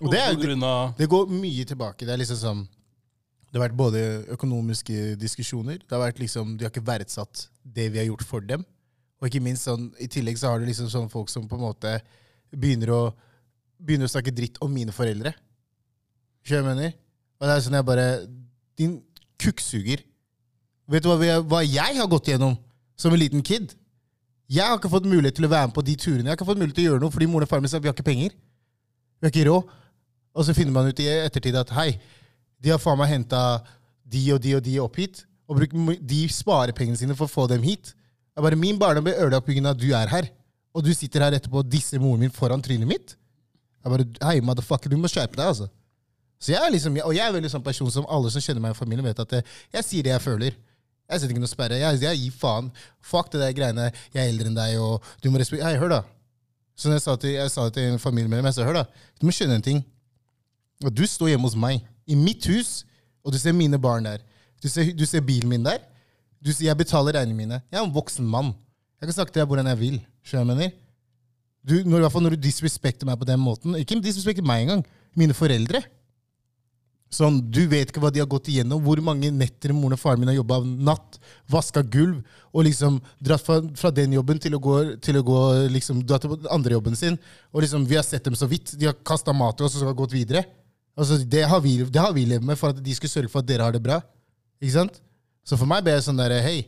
[0.00, 0.56] Og det, er, det,
[0.96, 2.06] det går mye tilbake.
[2.08, 2.62] Det er liksom sånn
[3.50, 7.88] Det har vært både økonomiske diskusjoner Det har vært liksom, De har ikke verdsatt det
[7.90, 8.62] vi har gjort for dem.
[9.20, 11.66] Og ikke minst sånn, i tillegg så har du liksom sånne folk som på en
[11.66, 11.96] måte
[12.50, 13.00] begynner å,
[13.78, 15.34] begynner å snakke dritt om mine foreldre.
[16.46, 16.94] Skjønner du hva jeg mener?
[17.40, 18.06] Og det er sånn jeg bare
[18.80, 18.94] Din
[19.40, 20.06] kukksuger.
[20.90, 22.56] Vet du hva, hva jeg har gått gjennom
[22.98, 23.74] som en liten kid?
[24.50, 26.24] Jeg har ikke fått mulighet til å være med på de turene.
[26.24, 27.78] Jeg har ikke fått mulighet til å gjøre noe fordi moren og faren min sa
[27.78, 28.32] vi har ikke penger.
[29.20, 29.76] Vi har ikke råd.
[30.34, 31.92] Og så finner man ut i ettertid at hei,
[32.60, 33.40] de har faen meg henta
[34.10, 35.24] de og de og de opp hit.
[35.50, 35.72] Og bruk,
[36.06, 37.94] de sparer pengene sine for å få dem hit.
[38.36, 39.70] Jeg bare, Min barndom ble ødelagt pga.
[39.70, 40.30] at du er her.
[40.74, 43.16] Og du sitter her etterpå og disser moren min foran trynet mitt.
[43.82, 45.66] Jeg bare, hei, motherfucker, du må skjerpe deg, altså.
[46.40, 48.76] Så jeg er liksom, Og jeg er veldig sånn person som alle som kjenner meg
[48.76, 49.44] i familien, vet at jeg,
[49.74, 50.56] jeg sier det jeg føler.
[51.10, 51.80] Jeg setter ikke noe sperre.
[51.80, 52.70] Jeg, jeg gir faen.
[53.02, 53.88] Fuck det der greiene.
[54.14, 56.02] Jeg er eldre enn deg, og du må respektere Hei, hør, da.
[56.78, 59.08] Så jeg sa til, jeg sa til en familiemedlem, jeg sa hør, da.
[59.18, 59.82] Du må skjønne en ting.
[60.86, 62.84] Og du står hjemme hos meg, i mitt hus,
[63.24, 64.24] og du ser mine barn der.
[64.62, 65.80] Du ser, du ser bilen min der.
[66.40, 67.60] Du sier jeg betaler regningene mine.
[67.68, 68.54] Jeg er en voksen mann.
[69.00, 70.00] Jeg kan snakke til deg hvordan jeg vil.
[70.24, 70.76] Skjønner jeg mener?
[71.60, 73.76] Du, når, når du disrespekter meg på den måten.
[73.76, 74.84] Ikke disrespekter meg engang.
[75.16, 75.82] Mine foreldre.
[77.10, 78.80] Sånn, Du vet ikke hva de har gått igjennom.
[78.84, 81.18] Hvor mange netter moren og faren min har jobba natt,
[81.50, 82.20] vaska gulv
[82.54, 85.40] og liksom dratt fra, fra den jobben til å gå, til å gå
[85.74, 87.18] liksom, dratt til andre jobben sin.
[87.50, 88.76] Og liksom, Vi har sett dem så vidt.
[88.78, 90.46] De har kasta mat til oss og så har gått videre.
[90.98, 93.42] Altså, det, har vi, det har vi levd med for at de skulle sørge for
[93.42, 94.00] at dere har det bra.
[94.60, 95.00] Ikke sant?
[95.46, 96.64] Så for meg ble det sånn der, hei,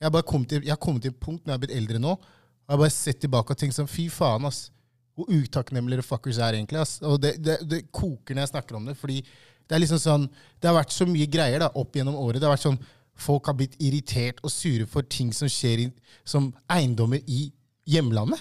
[0.00, 2.14] jeg har kommet til, jeg har til et punkt når jeg har blitt eldre nå,
[2.14, 4.70] og jeg har bare sett tilbake og tenkt sånn, fy faen, ass.
[5.18, 6.80] Hvor utakknemlige fuckers er egentlig.
[6.80, 7.00] ass.
[7.04, 10.24] Og det, det, det koker når jeg snakker om det, fordi det er liksom sånn,
[10.58, 12.40] det har vært så mye greier da, opp gjennom året.
[12.40, 12.80] Det har vært sånn,
[13.20, 15.86] Folk har blitt irritert og sure for ting som skjer i,
[16.24, 17.50] som eiendommer i
[17.90, 18.40] hjemlandet.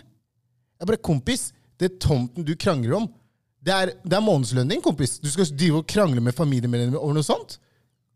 [0.80, 3.10] Jeg bare, kompis, det tomten du krangler om,
[3.70, 5.18] det er, det er månedslønnen din, kompis.
[5.22, 7.60] Du skal drive og krangle med familiemedlemmer over noe sånt?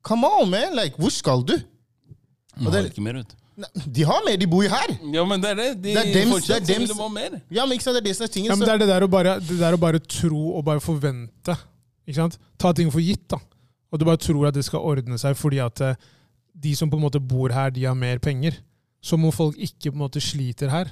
[0.03, 0.73] Come on, man!
[0.75, 1.55] Like, hvor skal du?
[1.55, 3.39] De det- har ikke mer, vet du.
[3.55, 4.95] Nei, De har mer, de bor jo her!
[5.13, 5.67] Ja, men det er det.
[5.83, 7.35] De Det er dems- fortsatt det er så vil dems- de ha mer.
[7.53, 8.49] Ja, men ikke sant, det er det som er tingen.
[8.49, 10.65] Ja, men så- det er det der å bare, det der å bare tro og
[10.65, 11.55] bare forvente.
[12.07, 12.37] Ikke sant?
[12.57, 13.27] Ta ting for gitt.
[13.29, 13.37] da.
[13.93, 15.95] Og du bare tror at det skal ordne seg fordi at eh,
[16.59, 18.57] de som på en måte bor her, de har mer penger.
[19.03, 20.89] Som om folk ikke på en måte sliter her.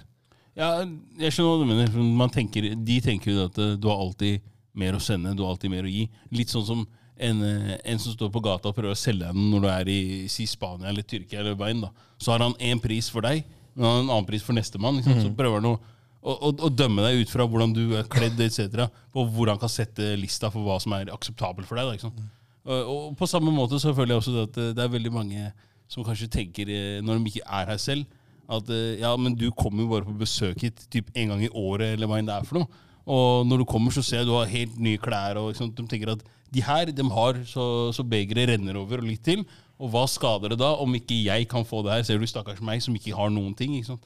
[0.56, 0.84] Ja,
[1.17, 1.88] jeg skjønner hva du mener.
[1.91, 4.41] for Man tenker, de tenker jo at eh, du har alltid
[4.78, 6.08] mer å sende, du har alltid mer å gi.
[6.32, 6.84] Litt sånn som
[7.22, 9.70] en, eh, en som står på gata og prøver å selge deg den når du
[9.70, 11.82] er i si Spania eller Tyrkia eller Bein.
[11.82, 11.92] da.
[12.18, 13.44] Så har han én pris for deg,
[13.76, 14.98] men han har en annen pris for nestemann.
[15.00, 15.18] Liksom.
[15.18, 15.24] Mm.
[15.24, 15.80] Så prøver han å,
[16.22, 18.88] å, å, å dømme deg ut fra hvordan du er kledd etc.
[19.14, 21.92] På hvor han kan sette lista for hva som er akseptabelt for deg.
[21.92, 22.24] da, sant?
[22.62, 25.14] Og, og på samme måte så føler jeg også det at eh, det er veldig
[25.14, 25.52] mange
[25.92, 28.18] som kanskje tenker, eh, når de ikke er her selv,
[28.52, 28.68] at
[29.00, 32.10] ja, men du kommer jo bare på besøk hit typ en gang i året, eller
[32.10, 32.82] hva enn det er for noe.
[33.06, 35.40] Og når du kommer, så ser jeg du har helt nye klær.
[35.42, 35.74] og liksom.
[35.74, 39.46] De tenker at de her de har så, så begeret renner over og litt til.
[39.82, 42.04] Og hva skader det da om ikke jeg kan få det her?
[42.06, 43.74] Ser du stakkars meg som ikke har noen ting?
[43.90, 43.98] Og,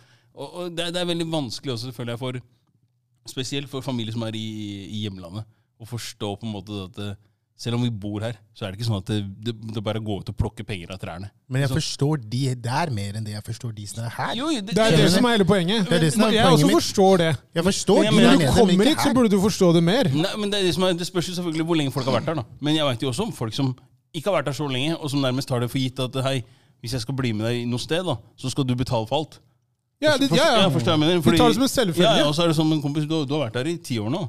[0.45, 2.39] og det, det er veldig vanskelig også, jeg, for
[3.27, 4.47] spesielt for familier som er i,
[4.85, 5.47] i hjemlandet,
[5.81, 7.17] å forstå på en måte at eh,
[7.57, 10.01] selv om vi bor her, så er det ikke sånn at det, det, det bare
[10.03, 11.29] går ut og plukker penger av trærne.
[11.47, 14.33] Men jeg forstår de der mer enn det jeg forstår de som er her.
[14.35, 15.87] Jo, Det er det som er hele poenget.
[15.87, 16.75] Det er det som er jeg poenget også mitt.
[16.81, 17.29] forstår det.
[17.55, 19.39] Jeg forstår Men jeg de mener- der Når du kommer ikke hit, så burde du
[19.45, 20.03] forstå det mer.
[20.11, 22.19] Nei, men det, er det, som er, det spørs jo selvfølgelig hvor lenge folk har
[22.19, 22.33] vært her.
[22.41, 22.43] da.
[22.59, 23.71] Men jeg vet jo også om folk som
[24.13, 26.43] ikke har vært her så lenge, og som nærmest tar det for gitt at hei,
[26.83, 29.39] hvis jeg skal bli med deg noe sted, da, så skal du betale for alt.
[30.03, 30.69] Ja, det, ja, ja.
[30.73, 31.21] forstår jeg mener.
[31.23, 32.15] Fordi, de tar det som en selvfølge.
[32.19, 33.95] ja, og så er det sånn, men kompis, du, du har vært der i ti
[34.01, 34.25] år nå.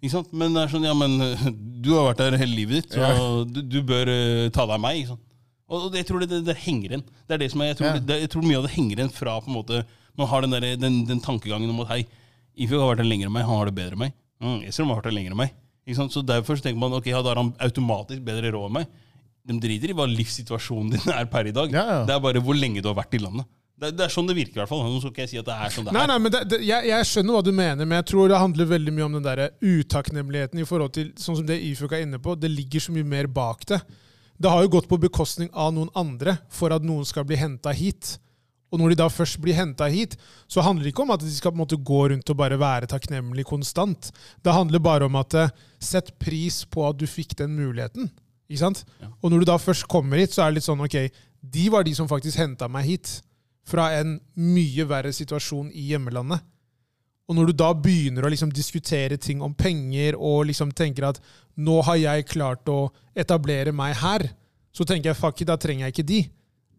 [0.00, 0.30] Ikke sant?
[0.32, 1.18] Men det er sånn, ja, men
[1.84, 4.82] du har vært der hele livet ditt, så du, du bør uh, ta deg av
[4.82, 5.02] meg.
[5.02, 5.26] ikke sant?
[5.70, 7.04] Og, og jeg tror det, det, det henger igjen.
[7.28, 9.12] Det er det som er, jeg, tror, det, jeg tror mye av det henger igjen
[9.14, 9.84] fra på en måte,
[10.18, 12.00] Man har den, der, den, den tankegangen om at hei,
[12.60, 14.16] Ifjok har vært der lenger enn meg, han har det bedre enn meg.
[14.42, 15.54] Mm, Esrom har vært der lenger enn meg.
[15.86, 16.16] Ikke sant?
[16.16, 18.90] Så Derfor så tenker man ok, ja, da har han automatisk bedre råd enn meg.
[19.46, 21.70] De driter i hva livssituasjonen din er per i dag.
[22.08, 23.48] Det er bare hvor lenge du har vært i landet.
[23.80, 24.82] Det, det er sånn det virker, i hvert fall.
[24.84, 26.10] Nå skal ikke jeg si at det er sånn det Nei, er.
[26.12, 28.68] nei, men det, det, jeg, jeg skjønner hva du mener, men jeg tror det handler
[28.74, 32.20] veldig mye om den der utakknemligheten i forhold til sånn som det Ifuk er inne
[32.20, 32.34] på.
[32.36, 33.80] Det ligger så mye mer bak det.
[34.40, 37.72] Det har jo gått på bekostning av noen andre for at noen skal bli henta
[37.76, 38.18] hit.
[38.70, 40.14] Og når de da først blir henta hit,
[40.46, 42.58] så handler det ikke om at de skal på en måte gå rundt og bare
[42.60, 44.12] være takknemlig konstant.
[44.44, 45.50] Det handler bare om at eh,
[45.82, 48.12] sett pris på at du fikk den muligheten.
[48.50, 48.84] Ikke sant?
[49.02, 49.10] Ja.
[49.20, 50.96] Og når du da først kommer hit, så er det litt sånn ok,
[51.40, 53.16] de var de som faktisk henta meg hit
[53.66, 56.42] fra en mye verre situasjon i hjemmelandet.
[57.30, 61.20] Og når du da begynner å liksom diskutere ting om penger og liksom tenker at
[61.60, 64.26] nå har jeg klart å etablere meg her,
[64.74, 66.20] så tenker jeg fuck it, da trenger jeg ikke de.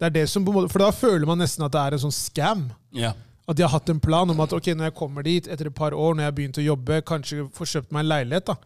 [0.01, 1.95] Det er det som på en måte, For da føler man nesten at det er
[1.95, 2.65] en sånn scam.
[2.91, 3.15] Yeah.
[3.47, 5.77] At de har hatt en plan om at ok, når jeg kommer dit etter et
[5.77, 8.51] par år, når jeg har begynt å jobbe, kanskje få kjøpt meg en leilighet.
[8.51, 8.57] da.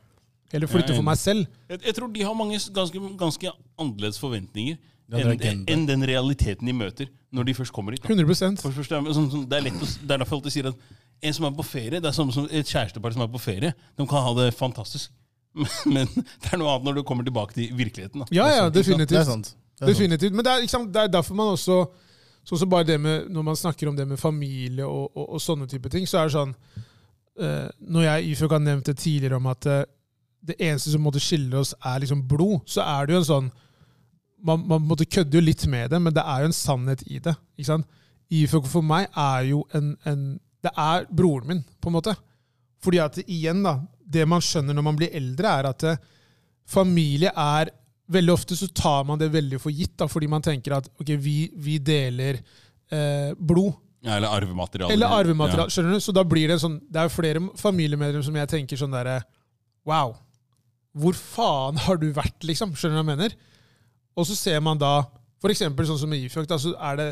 [0.55, 1.45] Eller flytte for meg selv.
[1.69, 6.67] Jeg, jeg tror de har mange ganske, ganske annerledes forventninger er enn en den realiteten
[6.67, 8.05] de møter når de først kommer dit.
[8.05, 8.61] 100%.
[8.63, 10.95] For først, sånn, sånn, det, er lett å, det er derfor jeg alltid sier at
[11.25, 13.73] en som er på ferie, det er samme som et kjærestepar som er på ferie.
[13.97, 15.11] De kan ha det fantastisk.
[15.95, 18.23] Men det er noe annet når du kommer tilbake til virkeligheten.
[18.23, 18.31] da.
[18.35, 19.27] Ja, ja, Det er definitivt.
[19.27, 19.53] sant.
[19.53, 19.91] Det er sant.
[19.91, 20.35] Definitivt.
[20.35, 21.85] Men det er, liksom, det er derfor man også
[22.45, 25.41] Sånn som bare det med, Når man snakker om det med familie og, og, og
[25.41, 26.51] sånne type ting, så er det sånn
[27.41, 29.79] eh, Når jeg Ifjok har nevnt det tidligere om at eh,
[30.45, 33.47] det eneste som måtte skille oss, er liksom blod, så er det jo en sånn
[34.45, 37.33] Man, man kødde jo litt med det, men det er jo en sannhet i det.
[37.57, 38.01] ikke sant?
[38.33, 40.25] Ifjok for meg er jo en, en
[40.65, 42.15] Det er broren min, på en måte.
[42.81, 46.03] Fordi at igjen, da Det man skjønner når man blir eldre, er at eh,
[46.65, 47.73] familie er
[48.05, 51.15] Veldig ofte så tar man det veldig for gitt, da, fordi man tenker at ok,
[51.17, 53.71] vi, vi deler eh, blod.
[54.05, 54.93] Ja, eller arvemateriale.
[54.93, 55.73] Eller arvemateriale.
[55.73, 56.03] skjønner du?
[56.05, 58.93] Så da blir det en sånn Det er jo flere familiemedlemmer som jeg tenker sånn
[58.93, 59.15] derre
[59.89, 60.13] Wow,
[60.95, 62.77] hvor faen har du vært, liksom?
[62.77, 63.35] Skjønner du hva jeg mener?
[64.15, 65.03] Og så ser man da
[65.45, 67.09] eksempel sånn som med Ifjok, så er det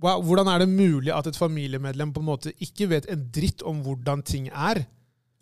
[0.00, 3.78] Hvordan er det mulig at et familiemedlem på en måte ikke vet en dritt om
[3.84, 4.84] hvordan ting er,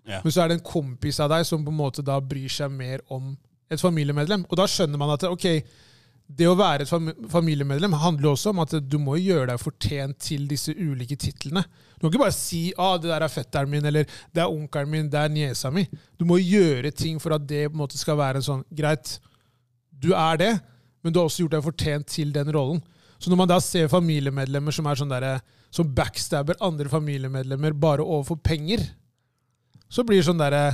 [0.06, 0.20] Ja.
[0.22, 2.70] men så er det en kompis av deg som på en måte da bryr seg
[2.70, 3.36] mer om
[3.70, 4.44] et familiemedlem.
[4.50, 5.64] Og da skjønner man at ok,
[6.28, 10.46] det å være et familiemedlem handler også om at du må gjøre deg fortjent til
[10.46, 11.64] disse ulike titlene.
[11.98, 14.90] Du må ikke bare si ah, det der er fetteren min, eller det er onkelen
[14.92, 15.86] min, det er niesa mi.
[16.16, 19.18] Du må gjøre ting for at det på en måte skal være en sånn Greit,
[20.04, 20.52] du er det,
[21.04, 22.82] men du har også gjort deg fortjent til den rollen.
[23.18, 25.38] Så når man da ser familiemedlemmer som er sånn der,
[25.72, 28.84] som backstabber andre familiemedlemmer bare overfor penger,
[29.88, 30.66] så blir det sånn derre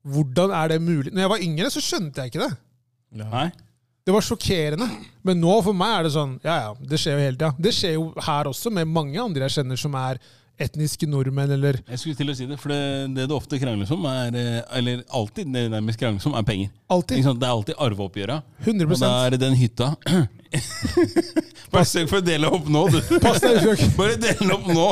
[0.00, 1.10] Hvordan er det mulig?
[1.12, 2.54] Når jeg var yngre, så skjønte jeg ikke det.
[3.20, 3.50] Nei?
[4.00, 4.86] Det var sjokkerende.
[5.28, 7.50] Men nå for meg er det sånn Ja, ja, det skjer jo hele tida.
[7.60, 10.22] Det skjer jo her også med mange andre jeg kjenner som er
[10.60, 12.80] etniske nordmenn, eller Jeg skulle til å si det, for det,
[13.16, 16.72] det du ofte krangles om, er eh, Eller alltid det nærmest krangles om, er penger.
[16.92, 17.24] Altid.
[17.24, 18.40] Det er alltid arveoppgjøra.
[18.64, 19.94] 100 Og da er det den hytta
[21.72, 23.00] Bare sørg for å dele opp nå, du.
[23.22, 23.86] Pass deg, Fjokk.
[24.00, 24.90] Bare dele opp nå.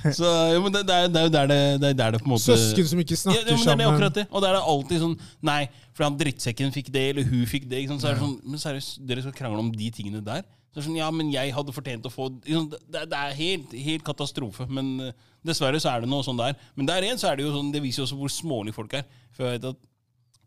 [0.00, 2.20] Så, jo, men det, det, er, det er jo der det, det, er der det
[2.22, 4.24] på en måte Søsken som ikke snakker snakker ja, men det er akkurat det.
[4.30, 5.60] Og da er det alltid sånn Nei,
[5.92, 7.82] for han drittsekken fikk det, eller hun fikk det.
[7.82, 8.04] Ikke sant?
[8.04, 10.46] Så er det sånn, men seriøst, dere skal krangle om de tingene der?
[10.70, 12.28] Så sånn, ja, men jeg hadde fortjent å få?
[12.44, 14.68] Det, det er helt, helt katastrofe.
[14.70, 16.54] Men eh, dessverre så er det noe sånn der.
[16.78, 18.94] Men der igjen så er det jo sånn, det viser jo også hvor smålige folk
[19.00, 19.08] er.
[19.34, 19.80] For jeg vet at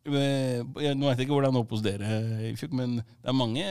[0.08, 2.14] eh, jeg, Nå vet jeg ikke hvordan det er oppe hos dere,
[2.72, 3.68] men det er mange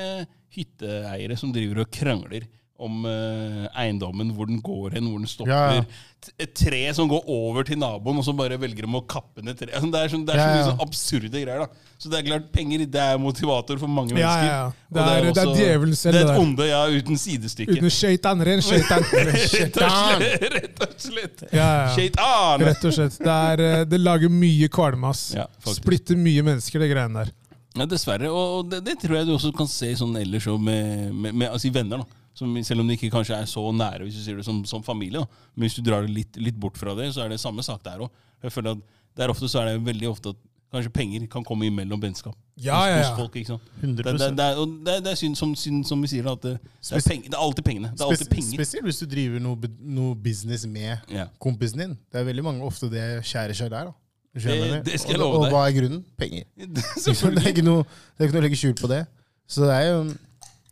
[0.52, 2.48] hytteeiere som driver og krangler
[2.82, 5.52] om eh, eiendommen, hvor den går hen, hvor den stopper.
[5.78, 5.84] Ja.
[6.22, 9.42] T- Et tre som går over til naboen, og så bare velger de å kappe
[9.42, 9.74] ned treet.
[9.74, 10.68] Altså, det er, sånn, det er så Ja, mye ja.
[10.70, 11.64] sånn absurde greier.
[11.64, 11.88] da.
[12.02, 14.46] Så det er klart, penger det er motivator for mange Ja, mennesker.
[14.46, 14.66] ja, ja.
[14.66, 16.44] Og Det er, det er djevelen selv, Det det er et der.
[16.44, 17.76] onde, ja, uten sidestykke.
[17.78, 19.02] Uten skøytan, ren skøytan.
[19.02, 20.48] Rett og slett.
[20.56, 21.44] Rett og slett.
[21.52, 21.92] Ja, ja.
[21.96, 22.66] Shaitan!
[22.70, 23.18] Rett og slett.
[23.18, 25.32] Det, er, eh, det lager mye kvalme, ass.
[25.34, 25.82] Ja, faktisk.
[25.82, 27.34] Splitter mye mennesker, det greiene der.
[27.78, 28.28] Ja, dessverre.
[28.30, 31.48] Og og det, det tror jeg du også kan se sånn ellers med, med, med
[31.50, 32.02] altså, i venner.
[32.02, 32.18] da.
[32.34, 34.82] Som, selv om de ikke kanskje er så nære hvis du sier det som, som
[34.82, 35.20] familie.
[35.20, 35.26] da.
[35.54, 37.82] Men hvis du drar det litt, litt bort fra det, så er det samme sak
[37.84, 38.10] der òg.
[38.42, 38.80] Jeg føler at
[39.20, 40.36] der ofte så er det veldig ofte at
[40.72, 42.32] kanskje penger kan komme imellom vennskap.
[42.56, 43.10] Ja, ja, ja.
[43.18, 43.66] folk, ikke sant?
[43.82, 46.32] 100 Det, det, det, er, og det, er synd, som, synd, som vi sier, da,
[46.32, 47.90] at det, det, er peng, det er alltid pengene.
[47.92, 48.54] Det er alltid penger.
[48.56, 51.26] spesielt hvis du driver noe, noe business med Ja.
[51.38, 51.92] kompisen din.
[52.08, 53.92] Det er veldig mange ofte det skjærer seg der.
[53.92, 53.98] da.
[54.32, 55.40] Det- det skal jeg love deg.
[55.40, 56.04] og og hva er grunnen?
[56.16, 56.44] Penger.
[56.56, 57.84] Det er ikke noe,
[58.16, 59.02] det er ikke noe å legge skjul på det.
[59.46, 59.98] Så det er jo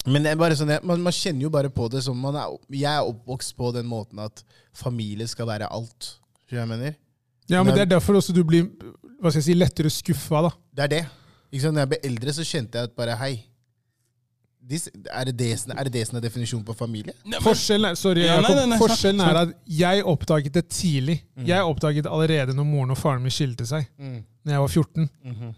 [0.07, 2.55] Men det er bare sånn, man, man kjenner jo bare på det som man er,
[2.73, 6.15] Jeg er oppvokst på den måten at familie skal være alt.
[6.49, 6.95] Skjønner jeg mener?
[7.51, 8.69] Ja, men Det er derfor også du blir
[9.21, 10.41] hva skal jeg si, lettere skuffa.
[10.47, 10.51] da.
[10.73, 11.03] Det er det.
[11.53, 11.75] Ikke sant?
[11.77, 13.33] Når jeg ble eldre, så kjente jeg at bare Hei.
[14.71, 17.13] Er, det det, som- er det det som er definisjonen på familie?
[17.25, 20.69] Nei, men- Forskjellen er, sorry, Ja, nei, nei, nei, Forskjellen er at jeg oppdaget det
[20.69, 21.23] tidlig.
[21.37, 21.47] Mm.
[21.47, 23.89] Jeg oppdaget det allerede når moren og faren min skilte seg.
[23.99, 24.23] Mm.
[24.45, 25.11] Når jeg var 14.
[25.25, 25.55] Mhm.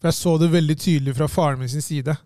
[0.00, 2.16] For jeg så det veldig tydelig fra faren min sin side.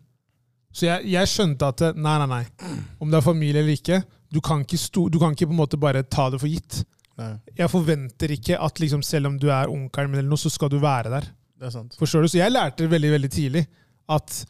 [0.74, 2.78] Så jeg, jeg skjønte at eh, nei, nei, nei.
[2.98, 4.00] Om det er familie eller ikke,
[4.34, 6.80] du kan ikke, sto, du kan ikke på en måte bare ta det for gitt.
[7.20, 10.50] Nei, Jeg forventer ikke at liksom, selv om du er onkelen min, eller noe, så
[10.50, 11.28] skal du være der.
[11.60, 11.94] det er sant.
[12.00, 12.32] Forstår du?
[12.32, 13.62] Så jeg lærte veldig veldig tidlig
[14.10, 14.40] at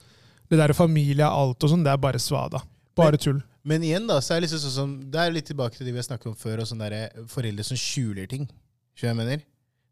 [0.49, 2.63] det der familie og alt og sånn, det er bare svada.
[2.97, 3.43] Bare tull.
[3.69, 6.01] Men igjen, da, så er det liksom sånn Det er litt tilbake til det vi
[6.01, 8.49] har snakket om før, og sånne der foreldre som skjuler ting.
[8.97, 9.45] Skjønner jeg mener?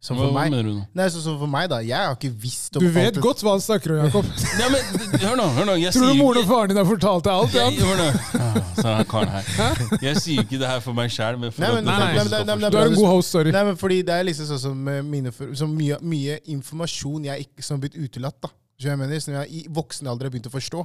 [0.02, 0.50] Som for meg.
[0.98, 1.76] Nei, så, som for meg, da.
[1.86, 4.24] Jeg har ikke visst om Du vet det- godt hva han snakker om, Jakob.
[4.60, 5.44] Ja, men Hør nå.
[5.54, 7.54] hør nå jeg Tror du moren og faren din har fortalt deg alt?
[7.54, 7.66] Ja?
[7.70, 8.08] Jeg, hør nå.
[8.40, 9.84] Ah, så er han karen her.
[10.02, 12.08] Jeg sier ikke det her for meg sjæl, men for Nei, men- det nei, nei,
[12.08, 12.58] nei, nei, forstå.
[12.64, 13.52] nei, Du er en god host, sorry.
[13.54, 15.30] Nei, men fordi det er liksom sånn som mine
[15.62, 18.50] så mye, mye informasjon jeg ikke, som har blitt utelatt, da.
[18.82, 19.20] Så jeg mener?
[19.22, 20.82] Som jeg i voksen alder har begynt å forstå.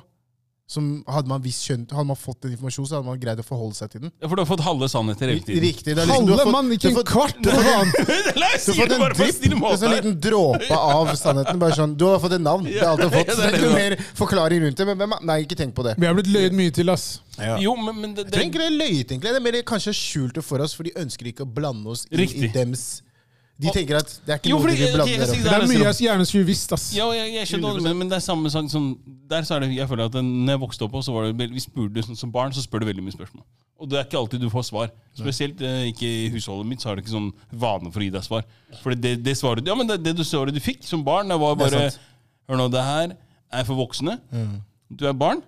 [0.68, 3.44] Som hadde man visst skjønt, hadde man fått den informasjonen, så hadde man greid å
[3.48, 4.12] forholde seg til den.
[4.20, 5.62] Ja, For du har fått halve sannheter hele tiden.
[5.64, 5.94] Riktig.
[5.96, 7.38] Det er liksom, Halve mann, ikke en fått- kvart!
[7.40, 7.78] du har fått-
[8.82, 11.62] har det en drypp, en sånn liten dråpe av sannheten.
[11.64, 12.68] Bare sånn, Du har fått et navn.
[12.68, 13.32] Det er alt du har fått.
[13.32, 14.90] Ja, Så det er det er ikke noe mer forklaring rundt det.
[14.92, 15.96] Men hvem, er- nei, ikke tenk på det.
[16.04, 17.08] Vi har blitt løyet mye til, ass.
[17.64, 19.32] Jo, men, men det, Jeg tenker det, det er løyet, egentlig.
[19.32, 22.04] Det er mer kanskje skjult det for oss, for de ønsker ikke å blande oss
[22.12, 22.50] inn Riktig.
[22.50, 22.88] i dems
[23.58, 25.86] De tenker at det er ikke Jo, noe de vil blande opp Det er mye
[25.88, 26.92] jeg gjerne skulle visst, ass.
[26.94, 28.92] ja, jeg, jeg skjønner hva men det er samme sak som
[29.32, 31.64] Der så er det, jeg føler at når jeg vokste opp, så var det, vi
[31.64, 33.42] spurte, sånn, som barn så spør du veldig mye spørsmål.
[33.78, 34.94] Og det er ikke alltid du får svar.
[35.18, 38.14] Spesielt eh, ikke i husholdet mitt, så har du ikke sånn vane for å gi
[38.14, 38.46] deg svar.
[38.84, 41.38] For det, det svaret Ja, men det, det du svaret du fikk som barn, det
[41.42, 42.00] var bare det
[42.48, 43.12] Hør nå, det her
[43.52, 44.16] er for voksne.
[44.32, 44.56] Mm.
[44.98, 45.42] Du er barn.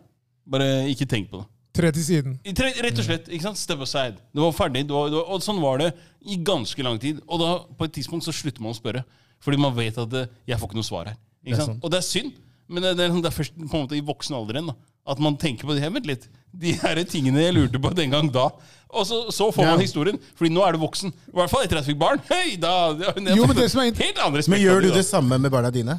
[0.50, 1.48] Bare ikke tenk på det.
[1.80, 2.34] Tre til siden.
[2.44, 3.30] I tre- Rett og slett.
[3.32, 3.58] ikke sant?
[3.62, 4.18] Step aside.
[4.36, 4.84] Det var ferdig.
[4.89, 5.94] Det var, det var, og sånn var det
[6.28, 7.22] i ganske lang tid.
[7.30, 9.06] Og da på et tidspunkt så slutter man å spørre.
[9.39, 11.15] Fordi man vet at det, jeg får ikke noe svar her.
[11.46, 11.72] Er Ikke sant?
[11.78, 11.84] sant.
[11.88, 12.34] Og det er synd,
[12.68, 14.74] men det, det, er, sånn- det er først på en måte i voksen alder igjen
[15.10, 15.88] at man tenker på det.
[15.96, 16.28] Vent litt.
[16.54, 18.50] De her tingene jeg lurte på den gang da.
[18.92, 19.86] Og så, så får man Ja.
[19.86, 20.20] historien.
[20.36, 21.13] Fordi nå er du voksen.
[21.13, 22.20] I hvert fall etter at jeg fikk barn.
[22.30, 22.92] Hei, da,
[23.38, 25.96] Jo, men det som er Helt andre Men gjør du det samme med barna dine?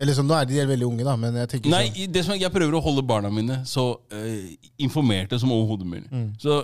[0.00, 2.38] Eller sånn, Nå er de veldig unge, da, men jeg tenker Nei, sånn det som
[2.38, 3.84] jeg prøver å holde barna mine så
[4.16, 6.08] eh, informerte som overhodet mulig.
[6.08, 6.30] Mm.
[6.40, 6.62] Så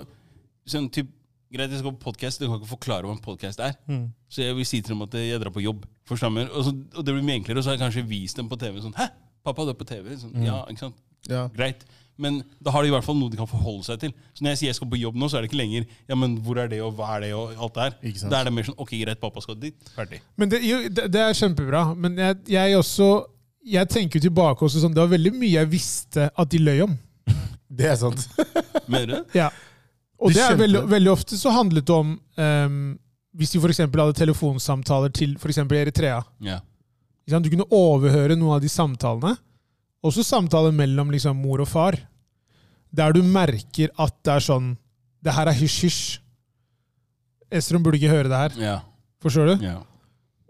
[0.67, 1.13] sånn typ,
[1.53, 3.77] Greit, jeg skal på podcast, du kan ikke forklare hva en podcast er.
[3.87, 4.09] Mm.
[4.33, 5.85] Så jeg vil si til dem at jeg drar på jobb.
[6.11, 8.59] Og, så, og det blir mye enklere, og så har jeg kanskje vist dem på
[8.61, 9.07] TV sånn Hæ,
[9.47, 10.11] pappa, du er på TV?
[10.19, 10.99] Sånn, Ja, ikke sant?
[11.31, 11.45] ja.
[11.55, 11.85] Greit.
[12.21, 14.13] Men da har de i hvert fall noe de kan forholde seg til.
[14.33, 16.17] Så når jeg sier jeg skal på jobb nå, så er det ikke lenger Ja,
[16.19, 17.97] men hvor er det, og hva er det, og alt det her.
[18.31, 19.77] Da er det mer sånn Ok, greit, pappa skal dit.
[19.97, 20.23] Ferdig.
[20.41, 21.83] Men det, jo, det, det er kjempebra.
[21.95, 23.11] Men jeg, jeg også
[23.67, 26.97] Jeg tenker tilbake også sånn Det var veldig mye jeg visste at de løy om.
[27.77, 28.29] Det er sant.
[28.93, 29.37] Mener du?
[29.37, 29.51] Ja.
[30.17, 32.79] Og Du det er veldig, veldig ofte så handlet det om um,
[33.37, 33.83] Hvis de f.eks.
[33.85, 35.61] hadde telefonsamtaler til f.eks.
[35.67, 36.23] Eritrea.
[36.41, 36.63] Ja.
[37.27, 39.35] Du kunne overhøre noen av de samtalene.
[40.07, 41.99] Også samtaler mellom liksom, mor og far.
[42.97, 44.77] Der du merker at det er sånn
[45.25, 46.21] Det her er hysj-hysj.
[47.57, 48.57] Estrøm burde ikke høre det her.
[48.63, 48.77] Ja.
[49.23, 49.67] Forstår du?
[49.67, 49.81] ja.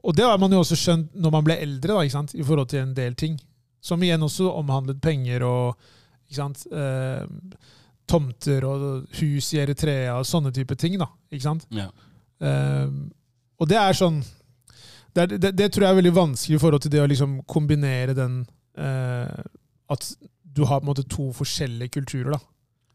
[0.06, 2.34] Og det har man jo også skjønt når man ble eldre, da, ikke sant?
[2.38, 3.34] i forhold til en del ting.
[3.82, 5.80] Som igjen også omhandlet penger og
[6.28, 6.62] ikke sant?
[6.70, 7.24] Eh,
[8.06, 8.84] tomter og
[9.18, 10.94] hus i Eritrea og sånne type ting.
[11.00, 11.66] da, ikke sant?
[11.74, 11.88] ja.
[12.44, 12.86] Eh,
[13.56, 14.18] og det er sånn
[15.16, 17.38] det, er, det, det tror jeg er veldig vanskelig i forhold til det å liksom
[17.48, 18.42] kombinere den
[18.76, 20.06] At
[20.56, 22.36] du har på en måte to forskjellige kulturer.
[22.36, 22.40] da.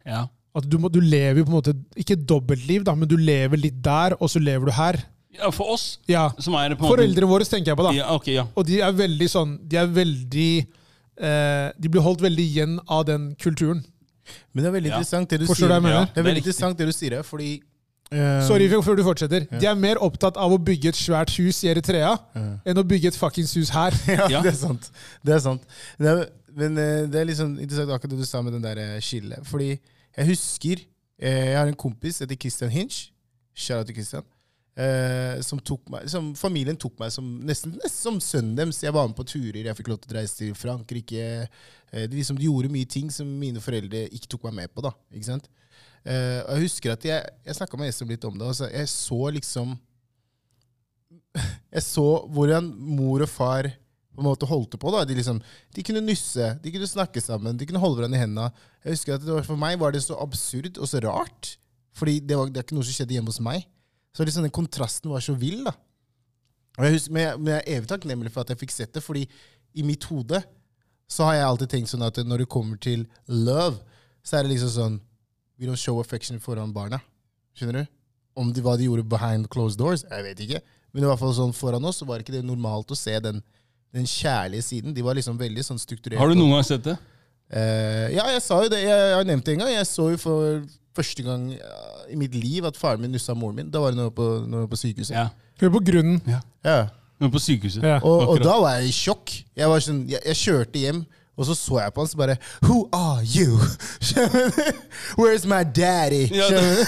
[0.06, 0.28] ja.
[0.54, 3.56] At du, må, du lever jo på en måte Ikke dobbeltliv, da, men du lever
[3.56, 4.98] litt der, og så lever du her.
[5.38, 7.94] Ja, For oss Ja, som er på en måte Foreldrene våre tenker jeg på, da.
[7.96, 8.44] Ja, ok, ja.
[8.60, 10.50] Og de er veldig sånn De er veldig
[11.24, 13.80] eh, De blir holdt veldig igjen av den kulturen.
[14.52, 14.98] Men det er veldig Ja.
[15.00, 15.80] interessant det du Forstår du hva sier.
[15.80, 15.96] jeg mener?
[15.96, 16.04] Ja.
[16.04, 16.52] Det er Det er veldig riktig.
[16.52, 17.64] interessant det du sier, fordi eh,
[18.48, 19.46] Sorry før du fortsetter.
[19.60, 23.08] De er mer opptatt av å bygge et svært hus i Eritrea enn å bygge
[23.14, 23.96] et fuckings hus her.
[24.12, 24.42] ja, Ja.
[24.44, 24.90] det er sant.
[25.24, 25.64] Det er sant.
[26.00, 26.26] Det er,
[26.58, 29.46] men eh, det er liksom interessant akkurat det du sa med den der eh, skillet.
[29.48, 29.70] Fordi
[30.18, 30.84] jeg husker
[31.22, 33.06] eh, Jeg har en kompis heter Christian Hinch.
[33.56, 34.28] Shout out til Christian.
[34.82, 38.84] Eh, som tok meg, som familien tok meg som nesten, nesten som sønnen deres.
[38.84, 41.26] Jeg var med på turer, jeg fikk lov til å reise til Frankrike.
[41.92, 44.84] Eh, de, liksom, de gjorde mye ting som mine foreldre ikke tok meg med på.
[44.88, 45.50] da, ikke sant?
[46.02, 48.48] Eh, og Jeg husker at jeg, jeg snakka med Espen litt om det.
[48.48, 49.76] Altså, jeg så liksom
[51.76, 53.70] Jeg så hvordan mor og far
[54.12, 54.92] på en måte holdt på.
[54.92, 55.06] da.
[55.08, 55.40] De, liksom,
[55.76, 58.50] de kunne nusse, de kunne snakke sammen, de kunne holde hverandre i hendene.
[58.84, 61.56] Jeg husker at var, For meg var det så absurd og så rart,
[61.96, 63.64] fordi det, var, det er ikke noe som skjedde hjemme hos meg.
[64.12, 65.64] Så liksom den kontrasten var så vill.
[65.64, 65.76] da.
[66.78, 68.92] Og jeg husker, men, jeg, men jeg er evig takknemlig for at jeg fikk sett
[68.96, 69.24] det, fordi
[69.80, 70.42] i mitt hode
[71.12, 73.80] så har jeg alltid tenkt sånn at når det kommer til love,
[74.24, 75.00] så er det liksom sånn
[75.62, 76.98] We don't show affection foran barna.
[77.54, 77.90] Skjønner du?
[78.42, 80.62] Om de, hva de gjorde behind closed doors, jeg vet ikke.
[80.92, 83.44] Men i hvert fall sånn foran oss så var ikke det normalt å se den,
[83.94, 84.96] den kjærlige siden.
[84.96, 86.18] De var liksom veldig sånn strukturert.
[86.18, 86.98] Har du noen gang sett det?
[87.52, 88.80] Uh, ja, jeg sa jo det.
[88.82, 89.74] Jeg, jeg har nevnt det en gang.
[89.76, 90.64] Jeg så jo for
[90.98, 91.46] første gang
[92.12, 93.70] i mitt liv at faren min nussa moren min.
[93.72, 94.16] Da var det når jeg
[94.58, 95.16] var på, sykehuset.
[95.16, 95.28] Ja.
[95.62, 96.18] Hør på grunnen.
[96.26, 96.42] Ja.
[97.22, 97.86] Noe på sykehuset.
[97.86, 98.00] Ja.
[98.02, 99.38] Og, og da var jeg i sjokk.
[99.54, 101.04] Jeg, var sånn, jeg, jeg kjørte hjem,
[101.38, 103.58] og så så jeg på han, så bare Who are you?
[105.20, 106.28] Where's my daddy?
[106.36, 106.88] Ja, det.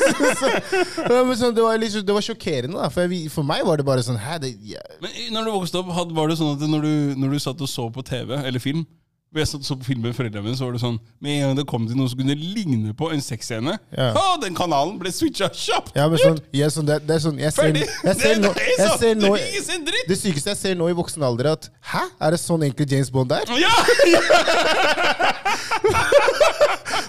[0.40, 2.88] Så- sånn, det, var litt, det var sjokkerende, da.
[2.92, 4.38] For, jeg, for meg var det bare sånn Hæ?
[4.42, 4.82] Det, ja.
[5.02, 7.60] Men når du vokste opp, had- var det sånn at når du, når du satt
[7.66, 8.86] og så på TV eller film
[9.30, 11.58] og jeg så på film med foreldrene mine, så var det sånn Med en gang
[11.60, 14.08] det kom til noe som kunne ligne på en sexscene, Ja.
[14.18, 15.92] å, den kanalen ble switcha kjapt!
[15.94, 17.84] Ja, men sånn, jeg, sånn, det, det er sånn jeg ser, Ferdig!
[18.08, 18.98] jeg ser, nå, det er jeg sånn!
[19.04, 20.06] ser nå Det er ikke dritt!
[20.10, 22.02] Det sykeste jeg ser nå i voksen alder, er at Hæ?
[22.26, 23.46] Er det sånn egentlig James Bond er?
[23.60, 23.70] Ja!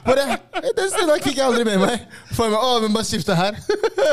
[0.05, 0.37] Bare,
[0.77, 2.05] Den scenen fikk jeg aldri med meg.
[2.33, 3.57] For meg, å, men bare skifte her.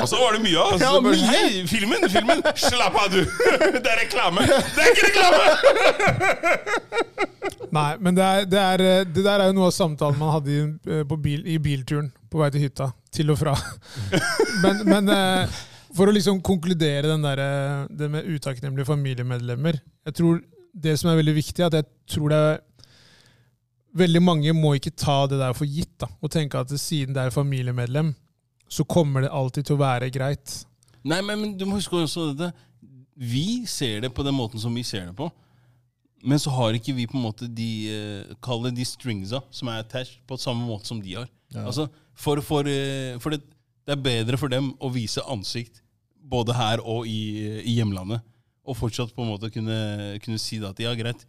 [0.03, 0.75] Og så var det mye av.
[0.77, 1.31] Ja, Ja, bare, mye.
[1.33, 2.05] Hei, filmen!
[2.13, 3.23] filmen Slapp av, du!
[3.85, 4.45] Det er reklame!
[4.49, 5.43] Det er ikke reklame!
[7.79, 10.33] Nei, men det, er, det, er, eh, det der er jo noe av samtalen man
[10.33, 12.91] hadde i, eh, på bil, i bilturen på vei til hytta.
[13.13, 13.55] Til og fra.
[14.65, 15.59] Men, men eh,
[15.97, 20.41] for å liksom konkludere den der, eh, det med utakknemlige familiemedlemmer Jeg tror
[20.79, 22.59] det som er veldig viktig, er at jeg tror det er
[23.99, 27.25] Veldig mange må ikke ta det der for gitt, da, og tenke at siden det
[27.25, 28.13] er familiemedlem,
[28.69, 30.55] så kommer det alltid til å være greit.
[31.09, 32.53] Nei, men, men du må huske også dette.
[33.19, 35.27] Vi ser det på den måten som vi ser det på.
[36.27, 39.71] Men så har ikke vi på en måte de uh, Kall det de stringsa som
[39.71, 41.29] er attached, på samme måte som de har.
[41.63, 41.87] Altså,
[42.19, 43.43] for for, uh, for det,
[43.87, 45.81] det er bedre for dem å vise ansikt
[46.29, 48.25] både her og i, i hjemlandet.
[48.69, 51.25] Og fortsatt på en måte kunne, kunne si at ja, greit,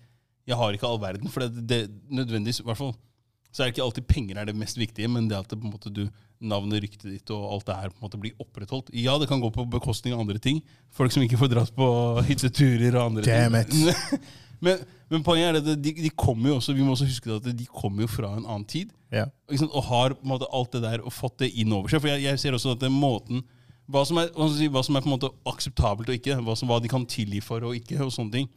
[0.49, 1.29] jeg har ikke all verden.
[1.31, 2.95] For det, det nødvendigvis, i hvert fall,
[3.49, 5.65] så er det ikke alltid penger er det mest viktige, men det at det på
[5.65, 6.03] en måte du,
[6.39, 8.91] navnet, ryktet ditt og alt det her på en måte blir opprettholdt.
[8.95, 10.61] Ja, det kan gå på bekostning av andre ting.
[10.95, 11.87] Folk som ikke får dratt på
[12.29, 13.89] hytteturer og andre Damn ting.
[14.65, 17.49] men, men poenget er at de, de kommer jo også, vi må også huske at
[17.49, 18.93] de kommer jo fra en annen tid.
[19.13, 19.33] Yeah.
[19.49, 19.73] Sant?
[19.73, 22.03] Og har på en måte alt det der og fått det inn over seg.
[22.03, 23.43] For jeg, jeg ser også at den måten
[23.89, 24.29] hva som, er,
[24.69, 27.41] hva som er på en måte akseptabelt og ikke, hva, som, hva de kan tilgi
[27.41, 28.51] for og ikke, og sånne ting,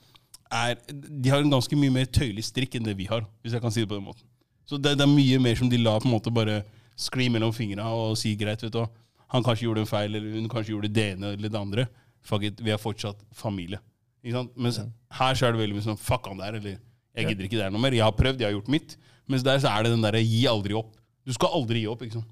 [0.53, 3.25] er, de har en ganske mye mer tøyelig strikk enn det vi har.
[3.43, 4.27] hvis jeg kan si det på den måten.
[4.69, 6.62] Så det, det er mye mer som de la på en måte bare
[7.01, 8.85] skli mellom fingra og si greit, vet du
[9.33, 11.87] han kanskje gjorde en feil, eller hun kanskje gjorde det ene eller det andre.
[12.23, 13.81] Fuck it, vi er fortsatt familie.
[14.23, 14.53] Ikke sant?
[14.61, 14.79] Mens
[15.19, 16.77] her så er det veldig mye sånn fuck han der, eller
[17.17, 17.97] jeg gidder ikke det her noe mer.
[17.97, 18.95] Jeg har prøvd, jeg har gjort mitt.
[19.31, 20.93] Mens der så er det den derre gi aldri opp.
[21.25, 22.05] Du skal aldri gi opp.
[22.05, 22.29] ikke sant?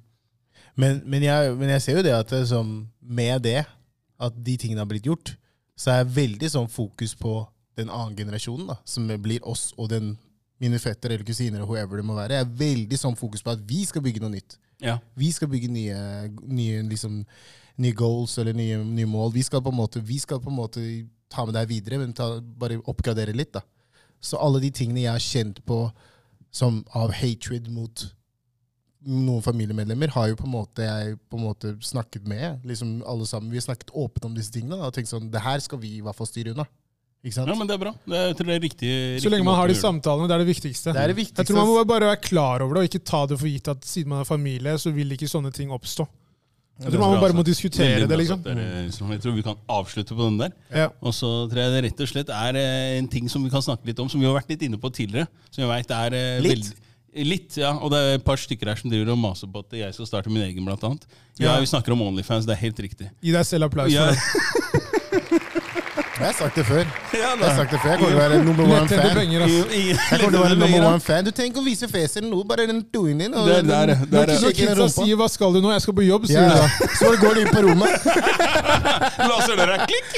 [0.77, 3.65] Men, men, jeg, men jeg ser jo det at det, som, med det,
[4.21, 5.35] at de tingene har blitt gjort,
[5.81, 7.39] så er veldig sånn fokus på
[7.79, 10.15] den annen generasjonen, da, som blir oss og den,
[10.61, 12.37] mine fetter eller kusiner, og whoever det må være.
[12.37, 14.59] Jeg er veldig sånn fokus på at vi skal bygge noe nytt.
[14.81, 14.99] Ja.
[15.19, 15.97] Vi skal bygge nye,
[16.49, 17.23] nye, liksom,
[17.81, 19.33] nye goals eller nye, nye mål.
[19.37, 20.85] Vi skal, på en måte, vi skal på en måte
[21.31, 23.53] ta med deg videre, men ta, bare oppgradere litt.
[23.57, 23.63] da.
[24.21, 25.85] Så alle de tingene jeg har kjent på
[26.53, 28.09] som av hatred mot
[29.01, 32.61] noen familiemedlemmer har jo på en måte jeg på en måte snakket med.
[32.67, 35.41] liksom alle sammen, Vi har snakket åpent om disse tingene da, og tenkt sånn, det
[35.41, 36.67] her skal vi i hvert fall styre unna.
[37.21, 37.51] Ikke sant?
[37.53, 37.91] Ja, men det er bra.
[38.09, 38.91] Det er, jeg tror det er riktig,
[39.21, 40.95] Så lenge man har de samtalene, det er det viktigste.
[40.97, 41.43] det er det viktigste.
[41.43, 43.69] Jeg tror man må bare være klar over det, og ikke ta det for gitt
[43.69, 46.07] at siden man er familie, så vil ikke sånne ting oppstå.
[46.81, 48.41] Jeg tror man må bare må diskutere det, liksom.
[48.41, 48.57] sagt.
[48.57, 50.55] Det er, som jeg tror vi kan avslutte på den der.
[50.73, 50.87] Ja.
[51.05, 53.61] Og så tror jeg det rett og slett er eh, en ting som vi kan
[53.61, 55.29] snakke litt om, som vi har vært litt inne på tidligere.
[55.53, 56.57] Som jeg vet er eh, Litt?
[56.57, 56.87] veldig-
[57.27, 57.73] Litt, ja.
[57.83, 60.07] Og det er et par stykker her som driver og maser på at jeg skal
[60.07, 61.05] starte min egen, blant annet.
[61.43, 61.61] Ja, Ja.
[61.61, 63.11] vi snakker om Onlyfans, det er helt riktig.
[63.21, 64.15] Gi deg selv applaus Ja, for
[65.19, 65.41] det.
[66.21, 66.85] Jeg har sagt det før.
[67.17, 67.91] ja, Jeg har sagt det før.
[67.91, 69.15] Jeg kommer til å være number one fan.
[69.17, 69.41] penger.
[69.41, 71.25] Jeg kommer til å være number one fan.
[71.25, 73.33] Du trenger ikke å vise fjeset nå, bare den doen din.
[73.35, 74.41] Og Det er der, den- det er der.
[74.45, 76.49] Når kidsa sier 'hva skal du nå', jeg skal på jobb, sier Ja.
[76.49, 76.67] du da.
[77.01, 77.93] Så går du inn på rommet.
[79.31, 80.11] Laserdøra, klikk!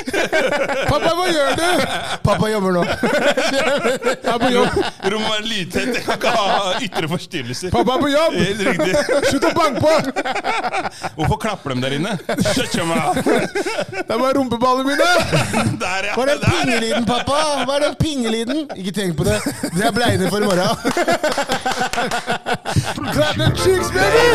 [0.91, 1.87] 'Pappa, hva gjør du?'
[2.27, 2.83] Pappa jobber nå.
[2.83, 4.71] Jeg er på jobb.
[5.07, 7.71] Rommet må være lydtett, jeg kan ikke ha ytre forstyrrelser.
[7.71, 8.33] Pappa er på jobb!
[8.43, 8.95] Helt riktig.
[9.31, 9.93] Slutt å banke på!
[11.17, 12.19] Hvorfor klapper de der inne?
[12.55, 13.23] Shut your mouth.
[13.23, 15.92] Det er bare rumpeballene mine!
[15.93, 16.15] Der, ja.
[16.17, 17.39] Hva er den pingelyden, pappa?
[17.67, 18.63] Hva er den pingelyden?
[18.81, 19.39] Ikke tenk på det.
[19.77, 20.69] Det er bleiene for i morgen.
[23.13, 24.33] Clap the cheeks, baby!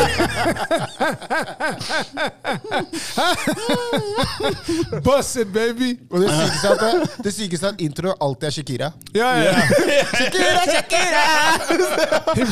[5.04, 6.00] Buss it, baby!
[6.12, 8.92] Og det sykeste er at, det sykeste er at intro alltid er Shakira.
[9.16, 9.52] Ja, ja, ja.
[10.14, 11.24] Shakira, Shakira!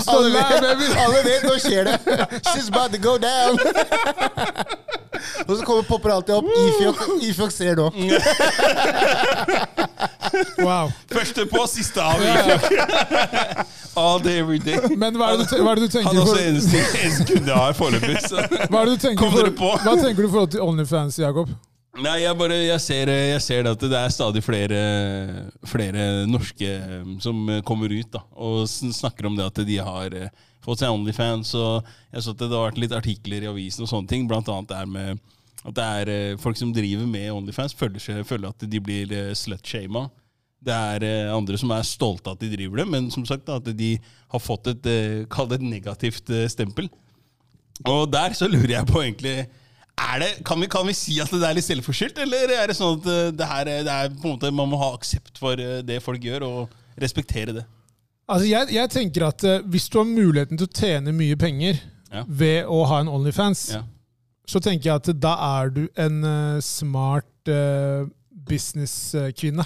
[0.07, 0.83] Alle vet, baby!
[1.05, 1.95] alle vet nå skjer det.
[2.51, 3.59] She's about to go down.
[5.47, 6.45] Og så kommer popper alltid opp.
[6.67, 7.91] Ifjok, Ifjok ser nå.
[10.59, 10.91] Wow.
[11.11, 12.19] Første på, siste av.
[13.97, 14.79] All day, every day.
[14.99, 17.29] Men hva er det du, er det du Han tenker er også for, eneste, eneste
[17.29, 18.17] kunde jeg har foreløpig.
[18.71, 19.71] hva er det du tenker Kom dere på.
[19.83, 21.53] Hva tenker du i forhold til Onlyfans, Jakob?
[21.95, 24.79] Nei, jeg bare jeg ser, jeg ser det at det er stadig flere,
[25.63, 30.33] flere norske eh, som kommer ut da, og snakker om det at de har eh,
[30.65, 31.53] fått seg Onlyfans.
[31.55, 34.51] Og jeg så at det har vært litt artikler i avisen og sånne ting, blant
[34.51, 35.23] annet med
[35.65, 39.15] at det er eh, folk som driver med Onlyfans, føler, seg, føler at de blir
[39.37, 40.09] slut-shama.
[40.65, 43.49] Det er eh, andre som er stolte av at de driver det, men som sagt
[43.53, 43.91] at de
[44.33, 46.89] har fått et, det et negativt eh, stempel.
[47.85, 49.35] Og der så lurer jeg på egentlig
[49.95, 52.75] er det, kan, vi, kan vi si at det er litt selvforskyldt, eller er det
[52.75, 55.37] sånn at eh, det her, er- det er på en måte, man må ha aksept
[55.39, 57.63] for eh, det folk gjør, og respektere det?
[58.27, 61.77] Altså, jeg, jeg tenker at eh, hvis du har muligheten til å tjene mye penger
[62.15, 62.21] Ja.
[62.27, 63.81] ved å ha en Onlyfans, Ja.
[64.47, 67.25] så tenker jeg at da er du en eh, smart
[68.49, 69.65] businesskvinne.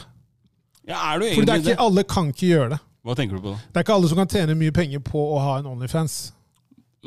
[0.89, 1.75] Ja, er du For det er egentlig det?
[1.77, 2.79] ikke alle kan ikke gjøre det.
[3.05, 3.61] Hva tenker du på da?
[3.69, 6.17] Det er ikke alle som kan tjene mye penger på å ha en Onlyfans.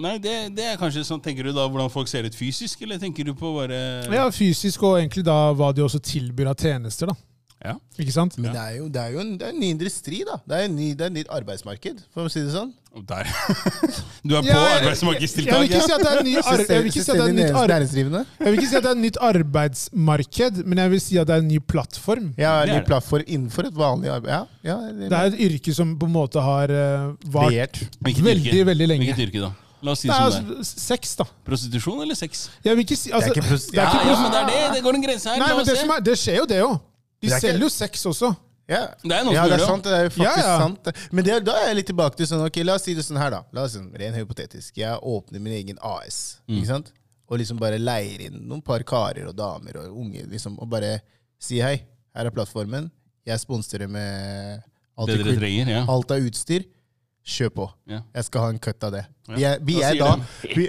[0.02, 2.96] Nei, det, det er kanskje sånn, Tenker du da hvordan folk ser ut fysisk, eller
[3.02, 3.76] tenker du på bare
[4.08, 7.16] Ja, fysisk og egentlig da hva de også tilbyr av tjenester, da.
[7.62, 7.74] Ja.
[8.00, 8.38] Ikke sant?
[8.40, 10.38] Men det er jo, det er jo en, det er en ny industri, da.
[10.48, 12.72] Det er, en ny, det er et nytt arbeidsmarked, for å si det sånn.
[12.92, 13.24] Og Der.
[14.28, 15.54] Du er på Ja, jeg- Jeg arbeidsmarkedstiltak?
[15.60, 17.32] vil ikke si at det er ny, ar jeg vil ikke si at det er
[17.32, 21.00] nytt, ar jeg vil ikke si at det er et nytt arbeidsmarked, men jeg vil
[21.00, 22.34] si at det er en ny plattform.
[22.38, 24.30] Ja, en ny plattform innenfor et vanlig arbeid.
[24.32, 24.76] Ja, ja
[25.08, 29.08] Det er et yrke som på en måte har uh, vart veldig, veldig lenge.
[29.08, 29.52] Hvilket yrke da?
[29.82, 30.58] La oss si Det det er som det er.
[30.62, 31.24] altså sex, da.
[31.48, 32.44] Prostitusjon eller sex?
[32.64, 33.74] Jeg vil ikke si altså, Det er ikke prostitusjon.
[33.74, 34.76] det Ja, ja, men det er det.
[34.76, 35.38] Det går en grense her.
[35.42, 36.76] Nei, men det, som er, det skjer jo, det òg.
[36.78, 38.34] De Det er ikke- selger jo sex også.
[38.70, 38.84] Ja.
[39.02, 39.84] Det er noe ja, som det er sant.
[39.84, 40.58] Det er jo faktisk Ja, ja.
[40.62, 40.82] sant.
[41.12, 43.18] Men det, da er jeg litt tilbake til sånn, ok, la oss si det sånn
[43.20, 43.40] her, da.
[43.52, 44.76] La oss si, Ren hypotetisk.
[44.78, 46.56] Jeg åpner min egen AS, Mm.
[46.60, 46.92] ikke sant?
[47.28, 51.00] Og liksom bare leier inn noen par karer og damer og unge, liksom, og bare
[51.40, 51.82] si hei,
[52.14, 52.90] her er plattformen.
[53.26, 54.62] Jeg sponser med
[54.98, 55.84] alt, Det dere trenger, ja.
[55.88, 56.64] alt av utstyr.
[57.24, 57.70] Kjør på.
[57.86, 58.00] Ja.
[58.14, 59.04] Jeg skal ha en cut av det.
[59.28, 59.34] Ja.
[59.36, 60.68] Vi er, vi Hva er sier da vi,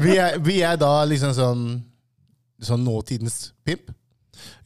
[0.04, 1.62] vi, er, vi er da liksom sånn
[2.62, 3.88] Sånn nåtidens pimp.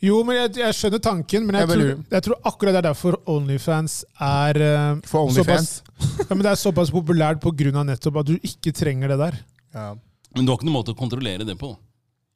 [0.04, 2.88] Jo, men jeg, jeg skjønner tanken, men jeg, Jeg tror, jeg tror akkurat det er
[2.90, 5.70] derfor Onlyfans er uh, For OnlyFans.
[5.80, 9.38] såpass, ja, men det er såpass populært av nettopp at du ikke trenger det der.
[9.74, 9.94] Ja.
[10.36, 11.72] Men du har ikke noen måte å kontrollere det på.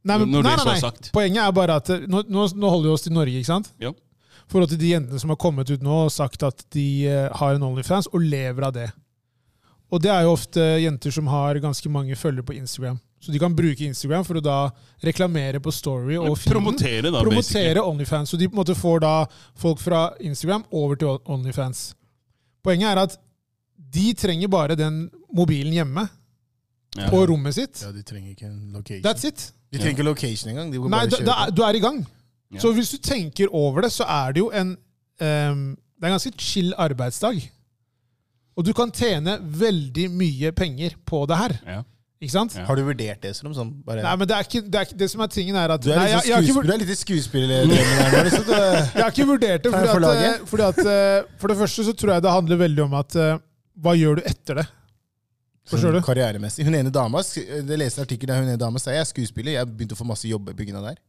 [0.08, 0.80] Nei, men, Når det nei, så nei, nei.
[0.80, 1.10] sagt.
[1.12, 3.68] Poenget er bare at eh, nå, nå, nå holder vi oss til Norge, ikke sant?
[3.82, 3.92] Ja.
[4.50, 7.58] Forhold til de jentene som har kommet ut nå og sagt at de uh, har
[7.58, 8.88] en Onlyfans, og lever av det.
[9.90, 12.98] Og det er jo ofte jenter som har ganske mange følgere på Instagram.
[13.20, 14.58] Så de kan bruke Instagram for å da
[15.04, 16.54] reklamere på Story og feeden.
[16.54, 17.20] Promotere, da.
[17.20, 18.32] Promotere Onlyfans.
[18.32, 19.14] Så de på en måte får da
[19.60, 21.90] folk fra Instagram over til Onlyfans.
[22.64, 23.18] Poenget er at
[23.90, 25.04] de trenger bare den
[25.36, 26.08] mobilen hjemme.
[26.98, 27.06] Ja.
[27.06, 27.82] på rommet sitt.
[27.84, 29.04] ja, de trenger ikke en location.
[29.04, 29.52] That's it.
[29.70, 30.72] De trenger ikke location engang.
[30.72, 32.00] De går Nei, bare da, da, du er i gang.
[32.50, 32.58] Ja.
[32.64, 36.16] Så hvis du tenker over det, så er det jo en um, Det er en
[36.16, 37.38] ganske chill arbeidsdag.
[38.58, 41.54] Og du kan tjene veldig mye penger på det her.
[41.66, 41.82] Ja.
[42.20, 42.52] Ikke sant?
[42.52, 42.66] Ja.
[42.68, 43.70] Har du vurdert det som sånn?
[43.86, 45.80] Bare, Nei, men det er ikke det, er ikke, det som er tingen, er at
[45.80, 48.10] du er nei, jeg, jeg, har ikke, skuespiller, vur- du er litt i skuespillerdrømmen her
[48.16, 48.24] nå.
[48.26, 48.44] Liksom.
[48.50, 49.70] Du- jeg har ikke vurdert det.
[49.72, 52.60] Jeg Fordi for at, fordi at, eh, for det første så tror jeg det handler
[52.66, 53.40] veldig om at eh,
[53.80, 54.66] hva gjør du etter det?
[55.70, 56.00] Forstår du?
[56.04, 56.64] Karrieremessig.
[56.66, 59.70] Hun ene dama, det leste artikkel der hun ene dama sa jeg er skuespiller, jeg
[59.70, 61.00] begynte å få masse jobber der det her.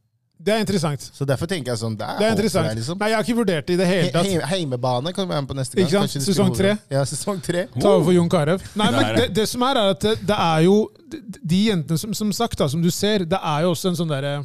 [0.42, 1.04] Det er interessant.
[1.14, 2.68] Så derfor tenker jeg sånn, det er, Det er interessant.
[2.70, 2.98] Jeg, liksom.
[2.98, 4.30] Nei, jeg har ikke vurdert det i det hele tatt.
[4.30, 5.86] he heimebane kan være med på neste gang.
[5.86, 6.24] Ikke sant?
[6.26, 6.72] Sesong tre.
[6.90, 7.66] Ja, sesong tre.
[7.76, 8.58] Ta over for Jon Carew.
[8.74, 9.28] Nei, Det men det, det.
[9.40, 10.74] det som er, er at det, det er jo
[11.12, 14.12] De, jentene som, som sagt, da, som du ser, det er jo også en sånn
[14.12, 14.42] derre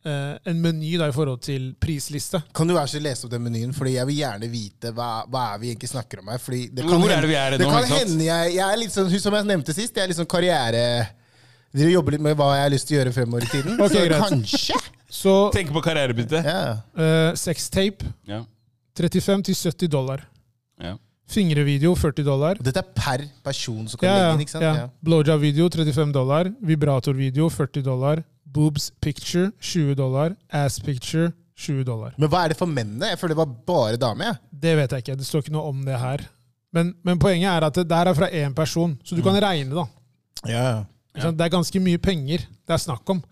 [0.00, 2.38] Uh, En meny da i forhold til prisliste.
[2.56, 5.42] Kan du være så lese opp den menyen, Fordi jeg vil gjerne vite hva, hva
[5.52, 6.40] er vi egentlig snakker om her.
[6.40, 8.80] Fordi det Hvor kan er det vi er det nå, kan hende jeg, jeg er
[8.80, 10.86] litt sånn, Som jeg nevnte sist, jeg er litt sånn karriere...
[11.76, 13.76] Dere jobber litt med hva jeg har lyst til å gjøre fremover i tiden.
[13.76, 14.24] Okay, så greit.
[14.24, 14.78] kanskje
[15.10, 16.38] Så Tenk på karrierebytte.
[16.44, 16.80] Yeah.
[16.94, 18.44] uh, sextape Yeah.
[18.96, 20.22] 35 til 70 dollar.
[20.80, 20.96] Yeah.
[21.30, 22.58] Fingrevideo 40 dollar.
[22.62, 24.40] Dette er per person som kan Ja, legge inn.
[24.46, 24.64] ikke sant?
[24.66, 24.72] ja.
[24.74, 24.86] Ja.
[25.02, 26.50] Blowjob-video 35 dollar.
[26.62, 28.22] Vibratorvideo 40 dollar.
[28.50, 30.34] Boobs picture 20 dollar.
[30.50, 32.14] Ass picture 20 dollar.
[32.18, 33.12] Men hva er det for mennene?
[33.12, 34.24] Jeg føler det var bare damer.
[34.24, 34.34] Ja.
[34.50, 35.16] Det vet jeg ikke.
[35.20, 36.24] Det står ikke noe om det her.
[36.72, 39.74] Men, men poenget er at det der er fra én person, så du kan regne,
[39.74, 39.86] da.
[40.50, 40.66] Ja.
[41.16, 41.30] Ikke?
[41.36, 43.22] Det er ganske mye penger det er snakk om.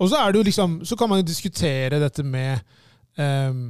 [0.00, 2.58] Og så er det jo liksom, så kan man jo diskutere dette med
[3.18, 3.68] um,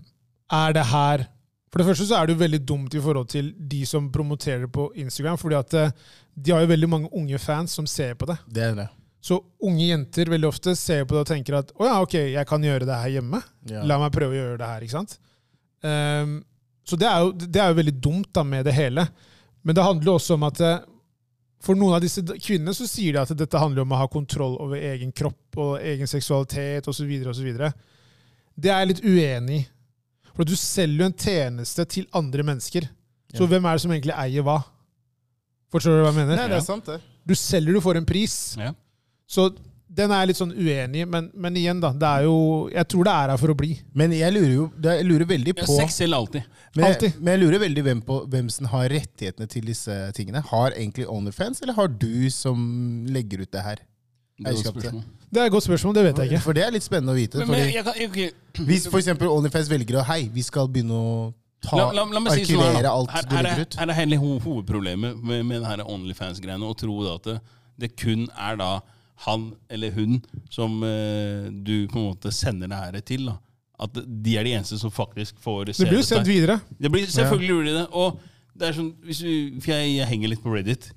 [0.52, 1.26] Er det her
[1.68, 4.66] For det første så er det jo veldig dumt i forhold til de som promoterer
[4.66, 5.38] på Instagram.
[5.38, 5.90] fordi at eh,
[6.34, 8.36] de har jo veldig mange unge fans som ser på det.
[8.46, 8.88] Det er det.
[9.24, 12.46] Så unge jenter veldig ofte ser på det og tenker at å ja, ok, jeg
[12.46, 13.40] kan gjøre det her hjemme.
[13.70, 13.82] Ja.
[13.82, 14.84] La meg prøve å gjøre det her.
[14.86, 15.18] ikke sant?
[15.82, 16.42] Um,
[16.84, 19.06] så det er, jo, det er jo veldig dumt da med det hele.
[19.64, 20.82] Men det handler jo også om at eh,
[21.64, 24.58] for noen av disse kvinnene så sier de at dette handler om å ha kontroll
[24.60, 27.08] over egen kropp og egen seksualitet osv.
[28.54, 29.66] Det er jeg litt uenig i.
[30.34, 32.88] For du selger jo en tjeneste til andre mennesker.
[33.34, 33.46] Så Ja.
[33.46, 34.58] hvem er det som egentlig eier hva?
[35.72, 36.36] Forstår du hva jeg mener?
[36.36, 37.00] Nei, det er sant, det.
[37.26, 38.56] Du selger du for en pris.
[38.58, 38.72] Ja.
[39.26, 39.48] Så
[39.94, 41.92] den er jeg litt sånn uenig i, men, men igjen, da.
[41.94, 42.36] Det er jo
[42.72, 43.70] Jeg tror det er her for å bli.
[43.94, 46.48] Men jeg lurer jo jeg lurer veldig Ja, på sex gjelder alltid.
[46.74, 47.18] men alltid.
[47.20, 50.42] men jeg lurer veldig hvem, på, hvem som har rettighetene til disse tingene.
[50.50, 52.58] Har egentlig OnlyFans, eller har du som
[53.14, 53.84] legger ut det her?
[54.34, 55.04] Det er.
[55.30, 56.42] Det er et godt spørsmål, det vet jeg ikke.
[56.42, 57.44] For det er litt spennende å vite.
[57.46, 58.66] Men, jeg kan, jeg, ok.
[58.66, 61.12] Hvis eksempel OnlyFans velger å Hei, vi skal begynne å
[61.62, 63.68] ta, La, la, la meg si sånn her, arkivere alt her, du her, legger er,
[63.68, 63.78] ut.
[63.78, 66.66] her er hele ho hovedproblemet med, med denne Onlyfans-greiene.
[66.66, 67.36] Å tro da at det,
[67.84, 68.72] det kun er da
[69.24, 70.18] han eller hun
[70.50, 73.26] som eh, du på en måte sender det her til.
[73.30, 73.38] da.
[73.84, 76.60] At de er de eneste som faktisk får se Det blir jo sendt videre.
[76.78, 77.86] Det blir selvfølgelig blir det det.
[77.92, 78.20] Og
[78.54, 80.92] det er sånn, hvis vi, for jeg, jeg henger litt på Reddit.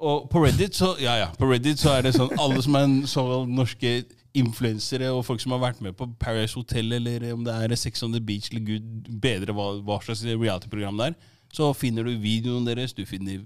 [0.00, 2.86] Og på Reddit så ja, ja, på Reddit så er det sånn alle som er
[2.86, 4.00] en sånn norske
[4.38, 8.04] influensere og folk som har vært med på Paradise Hotel eller om det er Sex
[8.06, 11.16] on the Beach eller gud bedre hva, hva slags reality-program det er,
[11.50, 13.40] så finner du videoen deres, du finner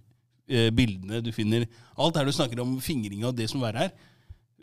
[0.46, 1.64] eh, bildene, du finner
[1.96, 3.94] alt der du snakker om fingringa og det som er her.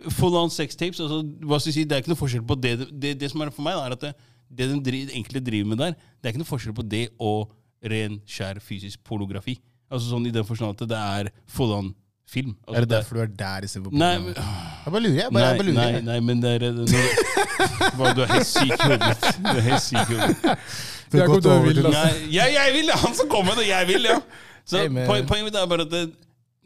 [0.10, 1.00] Full on sex tapes.
[1.00, 2.76] Altså, hva skal jeg si, det er ikke noe forskjell på det.
[2.92, 4.14] Det, det som er for meg, da, er at det,
[4.52, 7.52] det de dri, egentlig driver med der, det er ikke noe forskjell på det og
[7.92, 9.58] ren, skjær fysisk pornografi.
[9.92, 11.90] Altså sånn I den forstand at det er full on
[12.32, 12.54] film.
[12.64, 15.32] Altså, Er det derfor du er der istedenfor på Nei, men, Jeg bare lurer, jeg.
[15.36, 15.80] Bare, jeg bare lurer.
[15.82, 16.86] nei, nei, men det er det, når,
[17.98, 19.34] Hva, Du er helt syk i hodet.
[19.42, 20.56] Du er helt syk i hodet.
[21.84, 21.98] Altså.
[21.98, 22.92] Nei, jeg, jeg vil!
[23.04, 24.20] Han som kom med det, jeg vil, ja!
[24.64, 26.04] Så Hey, poen- Poenget mitt er bare at det,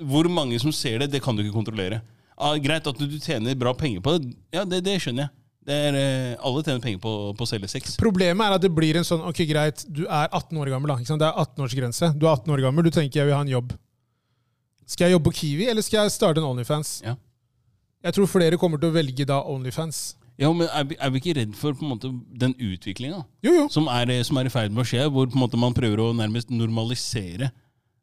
[0.05, 2.01] hvor mange som ser det, det kan du ikke kontrollere.
[2.37, 5.31] Ah, greit at du, tjener bra penger på det, ja, det, det skjønner jeg.
[5.65, 7.95] Det er, eh, alle tjener penger på, på å selge sex.
[7.97, 10.91] Problemet er at det blir en sånn Ok, greit, du er 18 år gammel.
[10.91, 11.15] da?
[11.17, 12.11] Det er 18-årsgrense.
[12.19, 13.71] Du er 18 år gammel, du tenker jeg vil ha en jobb.
[14.85, 16.99] Skal jeg jobbe på Kiwi, eller skal jeg starte en Onlyfans?
[17.07, 17.15] Ja.
[18.05, 20.03] Jeg tror flere kommer til å velge da Onlyfans.
[20.37, 23.53] Ja, men er, vi- er vi ikke redd for på en måte, den utviklinga Jo,
[23.55, 23.67] jo.
[23.71, 25.97] som, eh, som er i ferd med å skje, hvor på en måte man prøver
[26.03, 27.49] å nærmest normalisere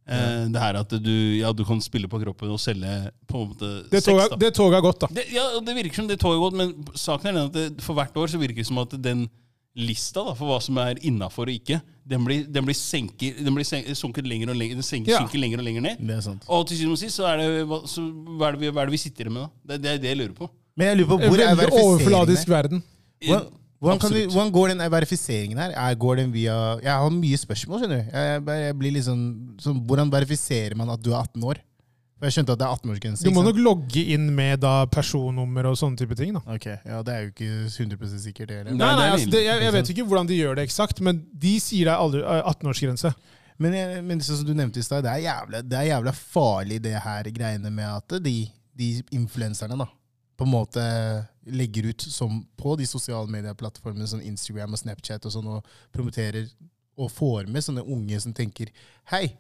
[0.09, 3.53] eh, det her at du, ja, du kan spille på kroppen og selge på en
[3.53, 4.09] måte Det sex?
[4.11, 4.37] toget, da.
[4.37, 5.07] det toget har gått, da.
[5.21, 7.95] Det, ja, det virker som det toget godt, men saken er den at det, for
[7.95, 9.29] hvert år så virker det som at den
[9.75, 13.55] lista da, for hva som er innafor og ikke, den blir, den blir, senker, den
[13.57, 15.21] blir sen- sunket lenger og lenger, den senker, Ja.
[15.23, 15.97] synker lenger og lenger ned.
[16.03, 16.45] Det er sant.
[16.49, 18.03] Og til syvende og sist så er det, hva, så,
[18.37, 19.49] hva, er det vi, hva er det vi sitter med da?
[19.73, 20.51] Det, det er det jeg lurer på.
[20.77, 22.83] Men jeg lurer på En hvor er veldig overfladisk verden.
[23.25, 23.49] Hvordan,
[23.83, 25.75] hvordan, kan vi, hvordan går den verifiseringen her?
[25.75, 28.15] Er, går den via Jeg har mye spørsmål, skjønner du.
[28.15, 29.21] Jeg, jeg, jeg blir liksom,
[29.61, 31.61] sånn, Hvordan verifiserer man at du er 18 år?
[32.23, 33.27] For Jeg skjønte at det er 18-årsgrense.
[33.27, 36.37] Du må nok logge inn med da personnummer og sånne type ting.
[36.39, 36.43] da.
[36.55, 38.77] Ok, ja, Det er jo ikke 100 sikkert, det heller.
[38.79, 41.19] Nei, Nei, nei, altså, det, jeg, jeg vet ikke hvordan de gjør det eksakt, men
[41.43, 43.11] de sier det er eh, 18-årsgrense.
[43.59, 43.75] Men,
[44.07, 46.95] men sånn som du nevnte i stad, det, er jævla- det er jævla farlig det
[47.03, 48.37] her greiene med at de,
[48.79, 49.89] de influenserne da,
[50.43, 50.83] på en måte
[51.47, 56.51] legger ut som på de sosiale medieplattformene som Instagram og Snapchat og sånn, og promoterer
[56.99, 58.73] og får med sånne unge som tenker
[59.11, 59.33] Hei,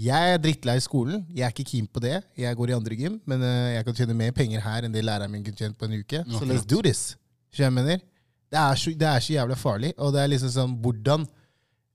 [0.00, 3.18] jeg er drittlei skolen, jeg er ikke keen på det, jeg går i andre gym,
[3.28, 5.88] men eh, jeg kan tjene mer penger her enn det læreren min kunne tjent på
[5.88, 7.16] en uke, så let's do this.
[7.50, 8.06] Skjønner jeg mener?
[8.50, 11.26] Det er, så, det er så jævla farlig, og det er liksom sånn hvordan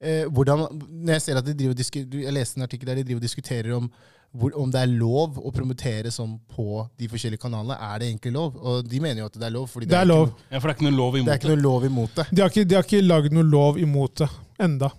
[0.02, 1.82] eh, hvordan, Når jeg ser at de driver,
[2.26, 3.90] Jeg leste en artikkel der de driver og diskuterer om
[4.36, 6.66] hvor, om det er lov å promotere sånn på
[7.00, 7.78] de forskjellige kanalene.
[7.80, 8.58] Er det egentlig lov?
[8.60, 9.70] Og de mener jo at det er lov.
[9.72, 10.28] Fordi Det er er lov.
[10.28, 12.16] noe- Ja, For det er ikke noe lov imot Det er ikke noe lov imot
[12.16, 12.26] det.
[12.36, 14.30] De har ikke, de har ikke lagd noe lov imot det
[14.60, 14.92] enda.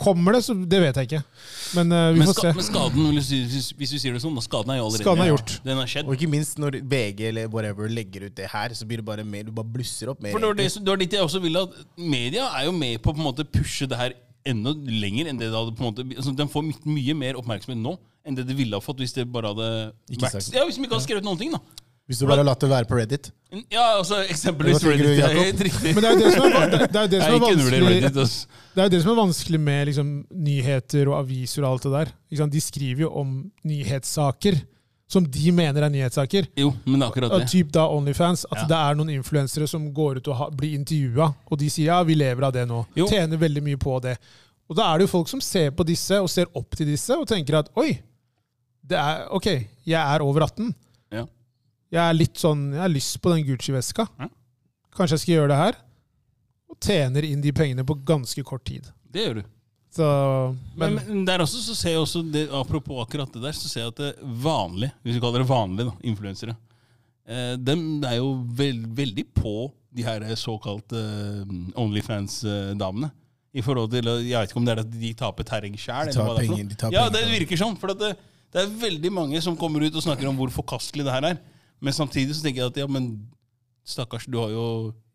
[0.00, 1.20] Kommer det, så det vet jeg ikke.
[1.76, 2.52] Men uh, vi Men, får se.
[2.56, 3.28] men skaden, hvis
[3.78, 5.52] hvis vi sier det sånn, da skaden er jo allerede Skaden er ja, gjort.
[5.68, 6.08] Den har skjedd.
[6.08, 9.22] Og ikke minst når VG eller whatever legger ut det her, så blir det bare
[9.22, 10.32] mer, du bare blusser opp mer.
[10.34, 12.98] For det var, det, det var dit jeg også ville at Media er jo med
[13.04, 14.16] på å pushe det her
[14.50, 17.34] enda lenger enn det det hadde på en måte altså, Den får my- mye mer
[17.36, 19.68] oppmerksomhet nå enn det de ville ha fått hvis det bare hadde
[20.10, 20.56] Ikke vært sagt.
[20.56, 21.60] Ja, Hvis de ikke hadde skrevet noen ting, da.
[22.10, 23.28] Hvis du bare har latt det være på Reddit.
[23.70, 25.12] Ja, altså eksempelvis Reddit.
[25.20, 25.92] Det er helt riktig.
[25.94, 28.88] Men det er jo det som er, det er, det som er vanskelig Det er
[28.88, 30.10] jo det som er vanskelig med liksom,
[30.48, 32.50] nyheter og aviser og alt det der.
[32.56, 34.58] De skriver jo om nyhetssaker
[35.10, 36.46] som de mener er nyhetssaker.
[36.58, 37.48] Jo, men akkurat det.
[37.50, 38.66] typ da Onlyfans, At Ja.
[38.66, 42.02] det er noen influensere som går ut og ha, blir intervjua, og de sier ja,
[42.02, 42.84] vi lever av det nå.
[42.94, 43.08] Jo.
[43.10, 44.16] Tjener veldig mye på det.
[44.70, 47.10] Og da er det jo folk som ser på disse og ser opp til disse
[47.10, 47.98] og tenker at oi,
[48.86, 49.46] det er, ok,
[49.86, 50.72] jeg er over 18.
[51.14, 51.24] Ja.
[51.90, 54.06] Jeg er litt sånn, jeg har lyst på den Gucci-veska.
[54.18, 54.28] Ja.
[54.96, 55.78] Kanskje jeg skal gjøre det her?
[56.70, 58.86] Og tjener inn de pengene på ganske kort tid.
[59.10, 59.42] Det gjør du.
[59.90, 60.06] Så,
[60.78, 63.66] Men, men, men der også så ser jeg også det, Apropos akkurat det der, så
[63.66, 64.10] ser jeg at det
[64.44, 66.54] vanlige, hvis vi kaller det vanlige, da, influensere,
[67.26, 67.74] eh, de
[68.06, 69.54] er jo veld, veldig på
[69.90, 71.42] de her såkalt eh,
[71.74, 73.10] Onlyfans-damene.
[73.50, 76.06] I forhold til, Jeg vet ikke om det er at de taper terreng sjæl.
[76.06, 77.40] De tar penger, de tar Ja, penger det.
[77.40, 77.74] virker sånn.
[77.82, 78.12] For at det,
[78.52, 81.38] det er veldig mange som kommer ut og snakker om hvor forkastelig det her er.
[81.80, 83.12] Men samtidig så tenker jeg at ja, men
[83.86, 84.64] stakkars, du har jo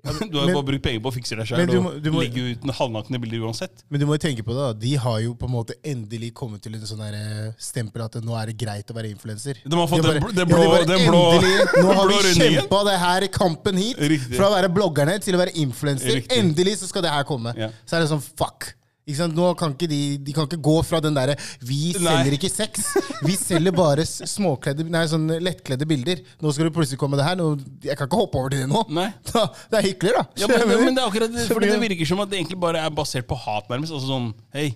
[0.06, 2.04] du har jo Men- bare brukt penger på å fikse deg Men sjøl du og
[2.04, 3.82] du må- ligge uten halvnakne bilder uansett.
[3.90, 4.74] Men du må jo tenke på det, da.
[4.74, 8.36] de har jo på en måte endelig kommet til en sånn eh, stempel at nå
[8.40, 9.58] er det greit å være influenser.
[9.66, 12.22] De har fått De bare- den ja, de blå- den blå- endelig, Nå har blå
[12.22, 13.98] vi kjempa det her kampen hit.
[13.98, 14.36] Riktig.
[14.38, 16.22] Fra å være bloggerne til å være influenser.
[16.38, 17.56] Endelig så skal det her komme.
[17.58, 17.70] Ja.
[17.86, 18.76] Så er det sånn fuck.
[19.06, 19.36] Ikke sant?
[19.38, 22.02] Nå kan ikke de, de kan ikke gå fra den derre Vi Nei.
[22.02, 22.88] selger ikke sex.
[23.26, 26.24] Vi selger bare småkledde, nei, sånn lettkledde bilder.
[26.42, 27.38] Nå skal du plutselig komme med det her.
[27.38, 27.52] Nå,
[27.86, 28.82] jeg kan ikke hoppe over til det nå.
[28.98, 29.12] Nei.
[29.36, 30.24] Da, det er hyggelig, da.
[30.42, 32.82] Ja, men, men det er akkurat det, fordi det virker som at det egentlig bare
[32.88, 33.94] er basert på hat, nærmest.
[33.94, 34.70] Altså sånn, hei,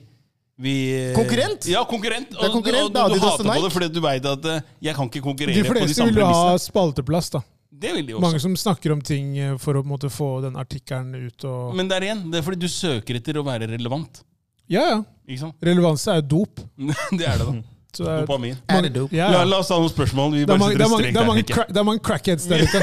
[0.60, 0.74] vi
[1.16, 1.66] Konkurrent?
[1.72, 2.34] Ja, konkurrent.
[2.36, 4.98] Og, konkurrent, og, og du, du hater på det fordi du veit at eh, jeg
[4.98, 7.42] kan ikke konkurrere de på de fleste vil ha spalteplass, da.
[7.80, 8.26] Det vil de også.
[8.26, 11.46] Mange som snakker om ting eh, for å måte, få den artikkelen ut.
[11.48, 11.76] Og...
[11.80, 14.24] Men der igjen, det er fordi du søker etter å være relevant.
[14.70, 14.98] Ja, ja.
[15.30, 15.56] Ikke sant?
[15.66, 16.64] Relevanse er jo dop.
[17.20, 17.60] det er det, da.
[17.90, 18.58] Så det er, Dopamin.
[18.70, 19.16] Er det dope?
[19.16, 19.46] ja, La, ja.
[19.50, 20.36] la oss ta noen spørsmål.
[20.36, 22.04] Vi Det er bare mange, det er mange, det er mange, cra det er mange
[22.06, 22.80] crackheads der ute.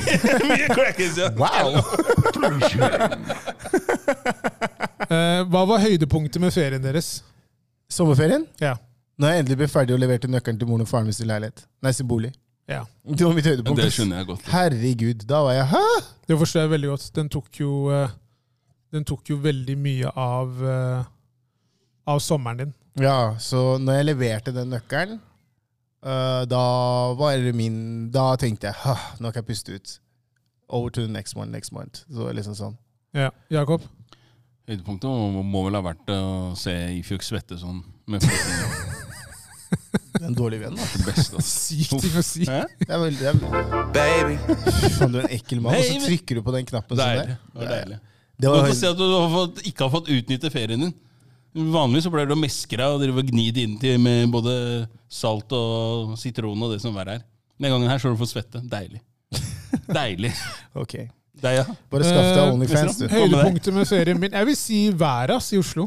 [0.50, 1.30] Mye crackheads, ja.
[1.40, 1.80] Wow!
[5.10, 7.08] Eh, hva var høydepunktet med ferien deres?
[7.90, 8.44] Sommerferien?
[8.62, 8.76] Ja.
[9.18, 11.26] Nå er jeg endelig blitt ferdig og leverte nøkkelen til moren og faren min sin
[11.32, 11.64] leilighet.
[11.82, 12.30] Nei, sin bolig.
[12.70, 12.84] Ja.
[13.02, 13.80] Det var mitt høydepunkt.
[13.82, 14.50] Det skjønner jeg godt.
[14.52, 15.86] Herregud, da var jeg Hæ?!
[16.30, 17.06] Det forstår jeg veldig godt.
[17.16, 18.12] Den tok jo, eh,
[18.94, 21.08] den tok jo veldig mye av, eh,
[22.06, 22.74] av sommeren din.
[23.00, 25.18] Ja, så når jeg leverte den nøkkelen,
[26.04, 26.64] øh, da
[27.18, 29.98] var det min Da tenkte jeg «Hå, nå kan jeg puste ut.
[30.68, 32.04] Over to the next one, next month.
[32.12, 32.78] Så liksom sånn.
[33.14, 33.30] Ja.
[33.50, 33.82] Jakob?
[34.68, 38.22] Høydepunktet må, må vel ha vært å se Ifjok svette sånn med.
[40.20, 40.86] Er en dårlig venn, da.
[40.92, 41.50] Det beste, ass.
[41.70, 42.46] Sykt ting å si.
[42.48, 42.60] Hæ?
[42.82, 44.38] Det er veldig, det er, baby.
[44.96, 45.76] Faen, du er en ekkel mann.
[45.78, 47.36] Og så trykker du på den knappen sånn der.
[47.36, 48.00] Det var deilig.
[48.40, 50.94] Det Du var, får si at du har fått, ikke har fått utnytte ferien din.
[51.74, 54.52] Vanligvis så pleier du å meske deg og drive og gni det inntil med både
[55.10, 57.24] salt og sitron og det som verre er.
[57.60, 58.62] Den gangen her så har du fått svette.
[58.70, 59.00] Deilig.
[59.98, 60.30] Deilig.
[60.78, 60.94] ok.
[61.40, 61.64] Deg, ja.
[61.90, 63.06] Bare skaff deg Eh, Onlyfans, du.
[63.10, 65.86] Høydepunktet med ferien min Jeg vil si været i Oslo.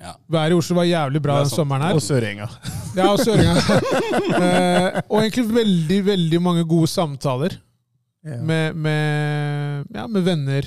[0.00, 0.12] Ja.
[0.28, 1.94] Været i Oslo var jævlig bra den sommeren her.
[1.94, 2.46] Og Sørenga.
[2.96, 3.54] Ja, og Søringa.
[4.42, 7.56] eh, og egentlig veldig, veldig mange gode samtaler
[8.26, 8.40] Ja.
[8.42, 10.66] med, med, ja, med venner,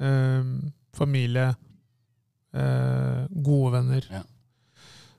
[0.00, 0.44] eh,
[0.94, 1.46] familie,
[2.54, 4.04] eh, gode venner.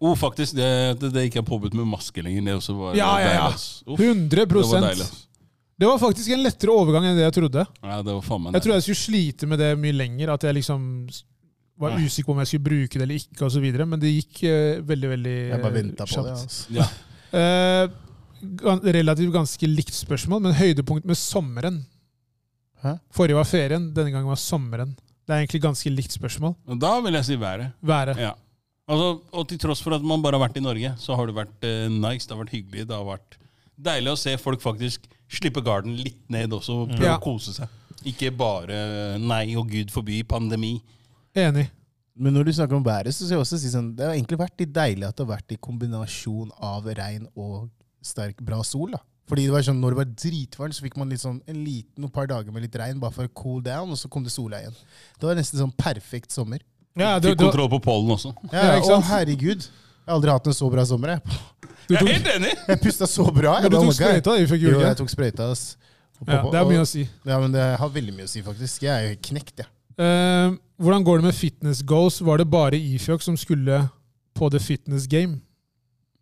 [0.01, 2.41] Oh, faktisk, det, det, det ikke er påbudt med maske lenger.
[2.45, 3.49] Det også var Ja, ja, ja.
[3.49, 5.09] Uff, 100 det var deilig.
[5.81, 7.65] Det var faktisk en lettere overgang enn det jeg trodde.
[7.81, 10.33] Ja, det var faen meg Jeg trodde jeg skulle slite med det mye lenger.
[10.35, 10.83] At jeg liksom
[11.81, 14.11] var usikker på om jeg skulle bruke det eller ikke, og så videre, men det
[14.13, 16.35] gikk eh, veldig, veldig Jeg bare venta på det.
[16.37, 16.75] Altså.
[16.77, 16.87] Ja.
[17.41, 17.87] Eh,
[18.95, 21.81] relativt ganske likt spørsmål, men høydepunkt med sommeren.
[22.81, 22.95] Hæ?
[23.13, 24.95] Forrige var ferien, denne gangen var sommeren.
[25.27, 26.55] Det er egentlig ganske likt spørsmål.
[26.81, 27.71] Da vil jeg si været.
[27.85, 28.17] Været.
[28.17, 28.31] Ja.
[28.91, 31.35] Altså, og til tross for at man bare har vært i Norge, så har det
[31.37, 32.87] vært eh, nice, det har vært hyggelig.
[32.89, 33.37] Det har vært
[33.81, 37.19] deilig å se folk faktisk slippe garden litt ned også, og prøve Ja.
[37.19, 37.69] å kose seg.
[38.09, 40.79] Ikke bare nei og gud forby pandemi.
[41.35, 41.69] Enig.
[42.21, 44.37] Men når du snakker om været, så skal jeg også si sånn Det har egentlig
[44.41, 47.69] vært litt deilig at det har vært i kombinasjon av regn og
[48.03, 48.91] sterk, bra sol.
[48.91, 48.99] da.
[49.31, 51.93] Fordi det var sånn, Når det var dritvarmt, så fikk man litt sånn en liten,
[52.03, 54.31] noen par dager med litt regn bare for å cool down, og så kom det
[54.33, 54.75] sola igjen.
[55.19, 56.59] Det var nesten sånn perfekt sommer.
[56.99, 58.33] Ja, det, Fikk det, kontroll på pollen også.
[58.51, 59.61] Ja, Ja, ikke Å, herregud.
[59.63, 61.13] Jeg har aldri hatt en så bra sommer.
[61.15, 61.21] Jeg,
[61.87, 62.51] du Jeg er helt enig!
[62.67, 63.53] jeg pusta så bra.
[63.61, 65.51] Jeg, du tok sprøyta i fjor, Jo, jeg tok sprøyta.
[65.53, 65.77] ass.
[66.19, 67.07] Og Ja, det er mye å og- si.
[67.25, 68.81] Ja, men det har veldig mye å si, faktisk.
[68.83, 69.67] Jeg er jo knekt, jeg.
[69.97, 72.19] Eh, hvordan går det med fitness goals?
[72.25, 73.83] Var det bare Ifjok som skulle
[74.37, 75.39] på the fitness game?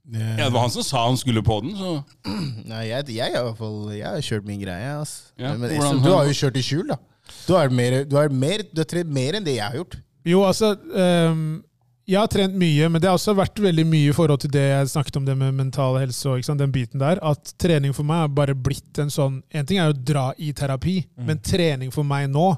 [0.10, 1.91] Ja, det var han som sa han skulle på den, så
[2.72, 4.91] Nei, jeg, jeg, i hvert fall, jeg har kjørt min greie.
[4.97, 5.30] Altså.
[5.38, 6.97] Ja, men hvordan- du har jo kjørt i skjul, da.
[7.45, 9.99] Du har, mer, du har, mer, du har trent mer enn det jeg har gjort.
[10.26, 11.62] Jo, altså um,
[12.10, 14.64] Jeg har trent mye, men det har også vært veldig mye i forhold til det
[14.66, 17.22] jeg snakket om det med mental helse og ikke sant, den biten der.
[17.22, 20.26] At trening for meg har bare blitt en sånn En ting er jo å dra
[20.41, 22.49] i terapi, men trening for meg nå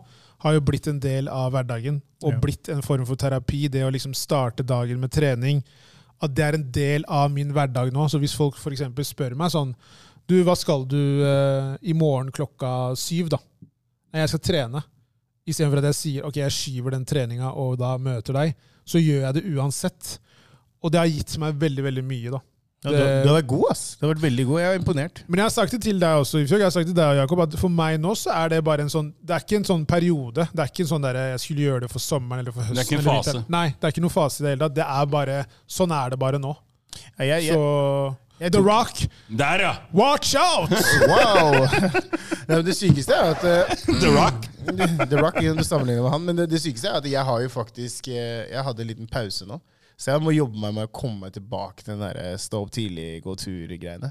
[0.42, 2.02] har jo blitt en del av hverdagen.
[2.24, 2.39] Og Ja.
[2.39, 3.68] blitt en form for terapi.
[3.70, 5.64] Det å liksom starte dagen med trening.
[6.22, 8.08] At det er en del av min hverdag nå.
[8.10, 8.82] Så hvis folk f.eks.
[9.10, 9.76] spør meg sånn
[10.28, 13.38] Du, hva skal du uh, i morgen klokka syv, da?
[14.14, 14.84] Nei, jeg skal trene.
[15.50, 18.54] Istedenfor at jeg sier ok, jeg skyver den treninga og da møter deg,
[18.86, 20.20] så gjør jeg det uansett.
[20.84, 22.39] Og det har gitt meg veldig, veldig mye, da.
[22.84, 23.82] Ja, du, Det- du har vært god, ass.
[24.00, 24.60] Du har vært veldig god.
[24.62, 25.20] Jeg er imponert.
[25.28, 27.20] Men jeg har sagt det til deg også, jeg har sagt det til deg og
[27.22, 29.68] Jakob, at for meg nå så er det bare en sånn Det er ikke en
[29.70, 30.48] sånn periode.
[30.50, 32.76] Det er ikke en sånn der jeg skulle gjøre det for sommeren eller for høsten.
[32.76, 33.34] Det er ikke en fase.
[33.36, 33.46] vinteren.
[33.54, 34.76] Nei, det er ikke noen fase i det hele tatt.
[34.80, 35.38] Det er bare
[35.70, 36.56] Sånn er det bare nå.
[37.20, 38.98] Ja, jeg, jeg, Så jeg The Rock,
[39.30, 39.74] Der, ja!
[39.94, 40.72] watch out!
[41.12, 41.68] Wow!
[42.50, 44.48] Nei, men det sykeste er at uh, The Rock.
[45.08, 47.50] The Rock, du sammenligner med han, men det, det sykeste er at jeg har jo
[47.54, 49.60] faktisk eh, Jeg hadde en liten pause nå.
[50.02, 52.72] Så jeg må jobbe meg med å komme tilbake til den der eh, stå opp
[52.74, 54.10] tidlig, gå tur-greiene.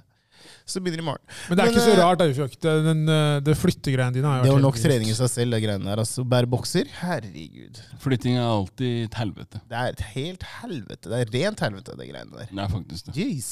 [0.65, 1.25] Så det begynner i morgen.
[1.49, 2.55] Men det er Men, ikke så eh, rart, da, Ifjok.
[2.63, 5.61] Det, den, eh, det flyttegreiene dine har Det var nok trening i seg selv, det
[5.67, 6.05] greiene der.
[6.05, 7.83] Altså, Bære bokser, herregud.
[8.05, 9.65] Flytting er alltid et helvete.
[9.67, 11.11] Det er et helt helvete.
[11.11, 12.55] Det er rent helvete, det greiene der.
[12.55, 13.19] Det er faktisk det.
[13.19, 13.51] Jeez.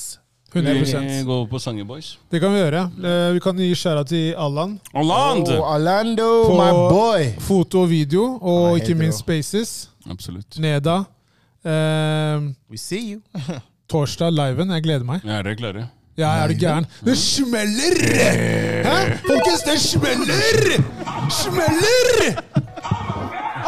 [0.55, 2.15] 100% Vi går på Sanger Boys.
[2.33, 2.87] Det kan vi gjøre.
[3.35, 4.79] Vi kan gi skjæra til Allan.
[4.97, 5.51] Orland!
[5.59, 7.29] Oh, Orlando, På- my boy!
[7.51, 9.27] Foto og video, og ikke minst.
[9.27, 9.91] Spaces.
[10.09, 10.57] Absolutt.
[10.63, 11.03] Neda.
[11.65, 12.41] Eh,
[12.71, 13.21] We see you.
[13.89, 14.71] torsdag liven.
[14.71, 15.21] Jeg gleder meg.
[15.25, 15.89] Ja, det klarer jeg.
[16.19, 16.87] Ja, er du gæren?
[17.07, 17.95] Det smeller!
[18.85, 18.97] Hæ?
[19.27, 20.83] Folkens, det smeller!
[21.31, 22.43] Smeller!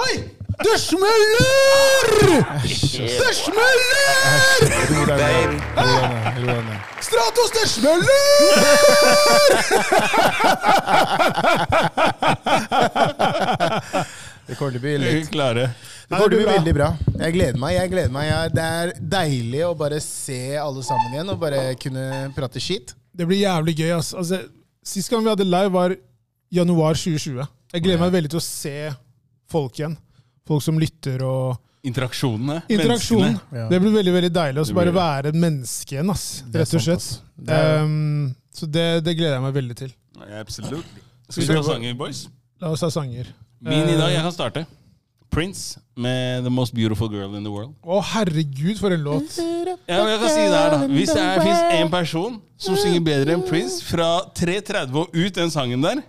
[0.02, 0.16] Oi!
[0.64, 2.08] Det smeller!
[2.90, 4.10] Det smeller!
[7.00, 8.20] Stratos, det smeller!
[14.50, 15.68] Det kommer til å bli litt klare?
[16.10, 16.88] Det kommer til å bli veldig bra.
[17.20, 17.74] Jeg gleder meg.
[17.76, 18.30] jeg gleder meg.
[18.56, 22.94] Det er deilig å bare se alle sammen igjen og bare kunne prate shit.
[23.14, 23.92] Det blir jævlig gøy.
[23.98, 24.10] ass.
[24.14, 24.40] Altså,
[24.82, 25.94] Sist gang vi hadde live, var
[26.50, 27.46] januar 2020.
[27.74, 28.74] Jeg gleder meg veldig til å se
[29.52, 29.94] folk igjen.
[30.48, 32.58] Folk som lytter og Interaksjonene.
[32.68, 33.22] Interaksjon.
[33.22, 33.68] menneskene.
[33.70, 34.78] Det blir veldig veldig deilig å blir...
[34.80, 36.24] bare være et menneske igjen, ass.
[36.52, 37.06] Rett og slett.
[37.38, 39.94] Det er- Um, så det, det gleder jeg meg veldig til.
[40.26, 40.84] Ja, Absolutt.
[41.30, 42.26] Skal vi ta sanger, boys?
[42.60, 43.30] La oss ha sanger.
[43.60, 44.66] Min i dag, Eh, jeg kan starte.
[45.30, 47.74] Prince med The Most Beautiful Girl in the World.
[47.86, 49.36] Å, herregud, for en låt!
[49.86, 53.00] Ja, men jeg kan si det her da Hvis det fins én person som synger
[53.06, 56.00] bedre enn Prince fra 3.30 og ut den sangen der,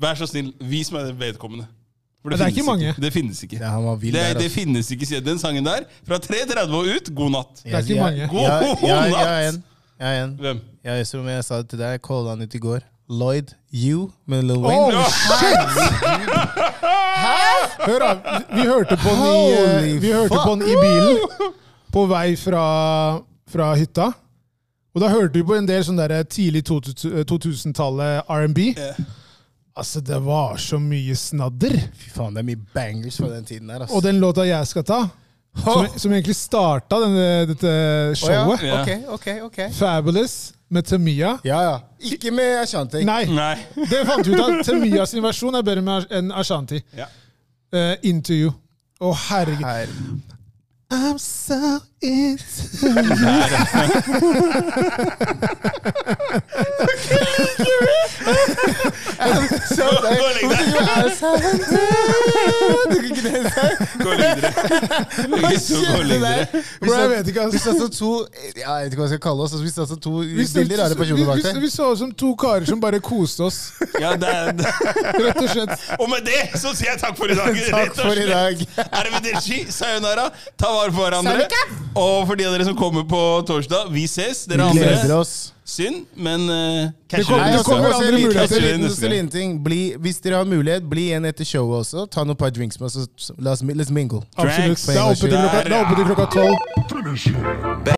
[0.00, 1.68] vær så snill, vis meg det vedkommende.
[2.22, 2.94] For Men det er finnes ikke mange.
[3.00, 3.60] Det finnes ikke.
[3.62, 4.34] Ja, han var vill Det, der.
[4.34, 4.54] det altså.
[4.58, 5.06] finnes ikke.
[5.08, 7.62] sier Den sangen der, fra 3.30 og ut, god natt.
[7.62, 8.26] Det er ikke mange.
[8.28, 9.26] God jeg- jeg- Jeg natt!
[9.26, 9.64] er en.
[10.00, 10.36] Jeg er en.
[10.36, 10.60] Hvem?
[10.84, 12.80] Jeg, som jeg sa det til deg, jeg calla han ut i går.
[13.10, 15.60] Lloyd You med Lil Oh, shit!
[15.74, 16.30] shit!
[17.80, 21.52] Hør da, vi hørte på den i, eh, vi hørte på den i bilen
[21.92, 22.64] på vei fra,
[23.50, 24.10] fra hytta.
[24.94, 28.70] Og da hørte vi på en del sånn der tidlig 2000 2000-tallet R&B.
[29.78, 31.76] Altså, det var så mye snadder.
[31.96, 33.84] Fy faen, det er mye bangers fra den tiden der.
[33.84, 33.96] Altså.
[33.96, 35.00] Og den låta jeg skal ta,
[35.56, 37.70] som, som egentlig starta denne, dette
[38.16, 38.60] showet.
[38.60, 38.80] Oh, Ja.
[38.82, 39.58] Ok, ok, ok.
[39.74, 41.38] Fabulous med Tamia.
[41.44, 41.78] Ja, ja.
[42.00, 43.04] Ikke med Ashanti.
[43.04, 43.56] Nei, Nei.
[43.90, 44.62] det fant vi ut av.
[44.64, 46.80] Tamiya sin versjon er bedre enn Ashanti.
[46.96, 47.04] Ja.
[47.74, 48.52] Uh, into You.
[49.00, 49.64] Å, herregud.
[49.64, 49.86] Her.
[50.92, 51.54] I'm so
[52.02, 52.88] into Så,
[57.60, 57.70] Gå
[60.16, 62.90] og legg deg.
[62.90, 63.70] Du kan ikke det der.
[64.00, 64.36] Gå og legg
[66.24, 66.38] deg.
[66.90, 68.10] Jeg vet ikke, Vi satt som to
[68.56, 69.52] Jeg vet ikke hva jeg skal kalle oss.
[69.60, 71.54] Vi satt som to Vi, veldig rare personer bak vi, der.
[71.64, 73.58] vi, så ut som to karer som bare koste oss,
[74.00, 74.44] Ja, det er,
[75.26, 75.72] rett og slett.
[75.98, 77.54] Og med det så sier jeg takk for i dag.
[77.70, 78.54] Takk for i dag.
[79.00, 80.26] Arrivederci, sayonara.
[80.60, 81.32] Ta vare på hverandre.
[81.98, 84.38] Og for de av dere som kommer på torsdag, vi ses.
[84.50, 85.34] Dere Vi gleder oss.
[85.70, 88.60] Synd, men uh, Det kommer- det kommer andre muligheter.
[88.60, 89.52] liten- liten ting.
[89.64, 92.06] Bli, hvis dere har mulighet, bli igjen etter showet også.
[92.10, 93.30] Ta noen par drinks med oss.
[93.38, 94.22] La oss let's mingle.
[94.36, 94.82] Absolutt.
[95.22, 97.94] Det er oppe til klokka tolv.